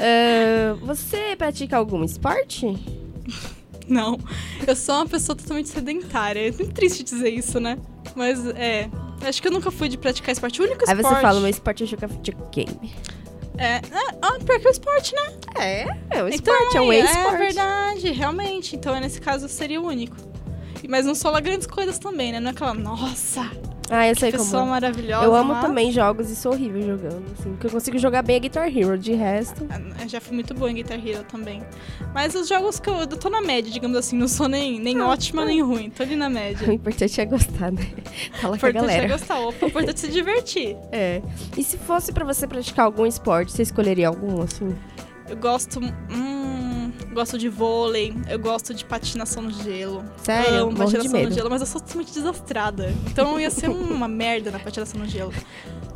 [0.02, 2.66] Ah, você pratica algum esporte?
[3.94, 4.18] Não.
[4.66, 6.48] Eu sou uma pessoa totalmente sedentária.
[6.48, 7.76] É muito triste dizer isso, né?
[8.14, 8.88] Mas é.
[9.26, 10.62] Acho que eu nunca fui de praticar esporte.
[10.62, 11.14] O único Aí esporte.
[11.16, 12.94] você fala, meu esporte é jogar videogame.
[13.58, 13.82] É, é
[14.22, 15.32] ah, porque é o esporte, né?
[15.58, 15.82] É,
[16.18, 17.36] é um Então, esporte, é É ex-esporte.
[17.36, 18.76] verdade, realmente.
[18.76, 20.16] Então, nesse caso, seria o único.
[20.88, 22.40] Mas não sou lá grandes coisas também, né?
[22.40, 23.50] Não é aquela, nossa,
[23.90, 24.70] ah, eu sei pessoa como.
[24.72, 25.24] maravilhosa.
[25.24, 27.50] Eu amo mas- também jogos e sou horrível jogando, assim.
[27.50, 29.66] Porque eu consigo jogar bem a Guitar Hero, de resto.
[30.00, 31.62] Eu já fui muito boa em Guitar Hero também.
[32.14, 34.98] Mas os jogos que eu, eu tô na média, digamos assim, não sou nem, nem
[35.00, 35.48] Ah, ótima tá.
[35.48, 36.66] nem ruim, tô ali na média.
[36.70, 37.82] O importante é gostar, né?
[38.40, 39.04] Fala O com a importante galera.
[39.04, 40.76] é gostar, opa, o importante é se divertir.
[40.92, 41.20] É.
[41.56, 44.74] E se fosse pra você praticar algum esporte, você escolheria algum, assim?
[45.28, 45.78] Eu gosto.
[45.80, 45.92] Hum,
[47.12, 50.04] gosto de vôlei, eu gosto de patinação no gelo.
[50.22, 50.62] Sério?
[50.62, 52.94] Amo Morro de patinação no gelo, mas eu sou totalmente desastrada.
[53.10, 55.32] Então eu ia ser uma merda na patinação no gelo.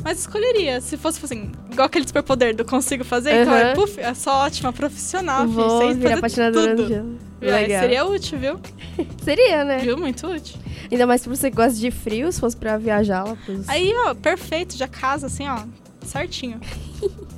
[0.03, 3.75] Mas escolheria, se fosse assim, igual aquele superpoder do consigo fazer, então é, Aham.
[3.75, 6.89] puf, é só ótima, profissional, filho, Vou sei virar patinadora no tudo.
[6.89, 7.19] gelo.
[7.41, 8.61] É, seria útil, viu?
[9.23, 9.79] Seria, né?
[9.79, 9.99] Viu?
[9.99, 10.57] Muito útil.
[10.91, 13.69] Ainda mais se você gosta de frio, se fosse pra viajar lá pros...
[13.69, 15.65] Aí, ó, perfeito, já casa assim, ó,
[16.03, 16.61] certinho.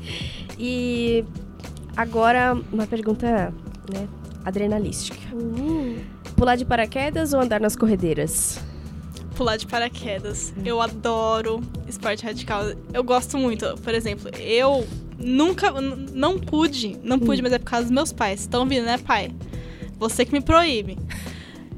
[0.59, 1.22] E
[1.97, 3.53] agora, uma pergunta,
[3.92, 4.09] né,
[4.44, 5.18] adrenalística.
[6.36, 8.61] Pular de paraquedas ou andar nas corredeiras?
[9.34, 10.53] Pular de paraquedas.
[10.64, 12.62] Eu adoro esporte radical.
[12.92, 13.66] Eu gosto muito.
[13.82, 14.86] Por exemplo, eu
[15.18, 15.70] nunca.
[15.80, 16.97] Não pude.
[17.03, 18.40] Não pude, mas é por causa dos meus pais.
[18.40, 19.34] Estão vindo, né, pai?
[19.99, 20.99] Você que me proíbe.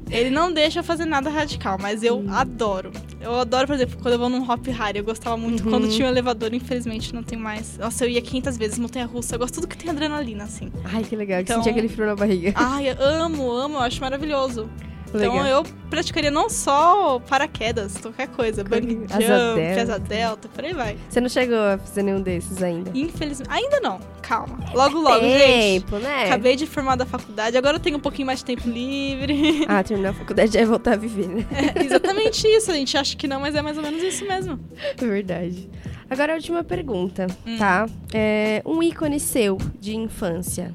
[0.09, 2.91] Ele não deixa eu fazer nada radical, mas eu adoro.
[3.21, 5.63] Eu adoro, por exemplo, quando eu vou num Hop Harry, eu gostava muito.
[5.63, 5.69] Uhum.
[5.69, 7.77] Quando tinha o elevador, infelizmente não tem mais.
[7.77, 9.35] Nossa, eu ia 500 vezes montanha russa.
[9.35, 10.71] Eu gosto de tudo que tem adrenalina, assim.
[10.83, 12.53] Ai, que legal, que Então- sentia aquele frio na barriga.
[12.55, 14.69] Ai, eu amo, amo, eu acho maravilhoso.
[15.13, 15.35] Legal.
[15.35, 19.81] Então eu praticaria não só paraquedas, qualquer coisa, bungee Asa jump, delta.
[19.81, 20.97] asa delta, por aí vai.
[21.09, 22.91] Você não chegou a fazer nenhum desses ainda?
[22.93, 24.59] Infelizmente, ainda não, calma.
[24.73, 25.83] Logo, logo, gente.
[25.83, 26.25] Tempo, né?
[26.25, 29.65] Acabei de formar da faculdade, agora eu tenho um pouquinho mais de tempo livre.
[29.67, 31.45] Ah, terminar a faculdade é voltar a viver, né?
[31.75, 34.59] É exatamente isso, a gente acha que não, mas é mais ou menos isso mesmo.
[34.99, 35.69] É verdade.
[36.09, 37.57] Agora a última pergunta, Hum.
[37.57, 37.85] tá?
[38.13, 40.71] É um ícone seu de infância.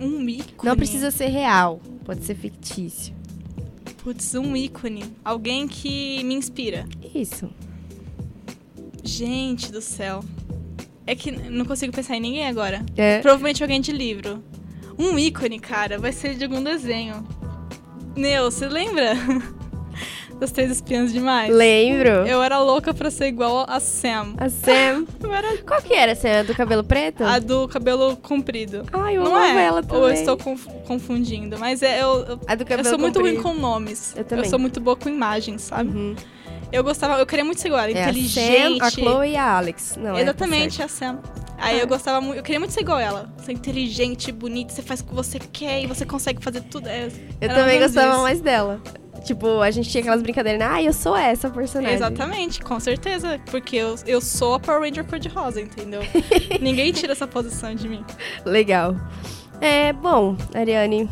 [0.00, 0.68] Um ícone.
[0.68, 3.14] Não precisa ser real, pode ser fictício.
[4.02, 5.04] Putz, um ícone.
[5.24, 6.86] Alguém que me inspira.
[7.14, 7.50] Isso.
[9.02, 10.24] Gente do céu.
[11.06, 12.84] É que não consigo pensar em ninguém agora.
[12.96, 13.20] É.
[13.20, 14.42] Provavelmente alguém de livro.
[14.98, 17.26] Um ícone, cara, vai ser de algum desenho.
[18.16, 19.14] Neu, você lembra?
[20.38, 21.52] Das Três Espiãs Demais?
[21.52, 22.08] Lembro.
[22.26, 24.34] Eu era louca pra ser igual a Sam.
[24.38, 25.04] A Sam.
[25.22, 26.14] Eu era Qual que era?
[26.14, 26.40] Sam?
[26.40, 27.24] A do cabelo preto?
[27.24, 28.84] a do cabelo comprido.
[28.92, 29.64] Ai, eu Não amava é?
[29.64, 29.98] ela também.
[30.02, 31.58] Ou eu estou conf- confundindo?
[31.58, 34.14] Mas é, eu, eu, A do eu cabelo sou muito ruim com nomes.
[34.16, 34.48] Eu também.
[34.48, 35.90] sou muito boa com imagens, sabe?
[35.90, 36.14] Uhum.
[36.70, 38.80] Eu gostava, eu queria muito ser igual ela, É inteligente.
[38.82, 39.96] a Sam, a Chloe e a Alex.
[40.00, 41.18] Não, é, Exatamente, a Sam.
[41.56, 41.82] Aí Ah.
[41.82, 43.32] eu gostava muito, eu queria muito ser igual ela.
[43.42, 46.86] Ser inteligente, bonita, você faz o que você quer e você consegue fazer tudo.
[46.88, 47.08] É,
[47.40, 48.22] Eu também gostava isso.
[48.22, 48.80] mais dela.
[49.24, 51.96] Tipo, a gente tinha aquelas brincadeiras, ah, eu sou essa personagem.
[51.96, 53.40] Exatamente, com certeza.
[53.50, 56.00] Porque eu, eu sou a Power Ranger cor-de-rosa, entendeu?
[56.60, 58.04] Ninguém tira essa posição de mim.
[58.44, 58.96] Legal.
[59.60, 61.10] É, bom, Ariane,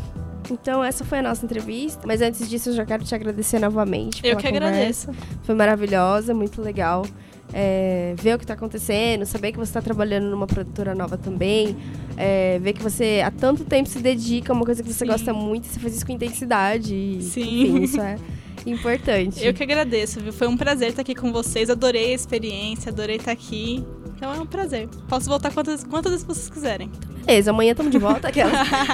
[0.49, 2.01] então essa foi a nossa entrevista.
[2.05, 4.21] Mas antes disso, eu já quero te agradecer novamente.
[4.25, 4.67] Eu que conversa.
[4.67, 5.11] agradeço.
[5.43, 7.05] Foi maravilhosa, muito legal.
[7.53, 11.77] É, ver o que está acontecendo, saber que você está trabalhando numa produtora nova também,
[12.17, 15.11] é, ver que você há tanto tempo se dedica a uma coisa que você Sim.
[15.11, 16.93] gosta muito e você faz isso com intensidade.
[16.93, 17.41] e, Sim.
[17.41, 18.17] Enfim, isso é
[18.65, 19.43] importante.
[19.43, 20.33] Eu que agradeço, viu?
[20.33, 21.69] Foi um prazer estar aqui com vocês.
[21.69, 23.85] Adorei a experiência, adorei estar aqui.
[24.15, 24.89] Então é um prazer.
[25.07, 26.91] Posso voltar quantas, quantas vezes vocês quiserem.
[27.25, 28.27] Beleza, amanhã estamos de volta.
[28.29, 28.51] Aquela.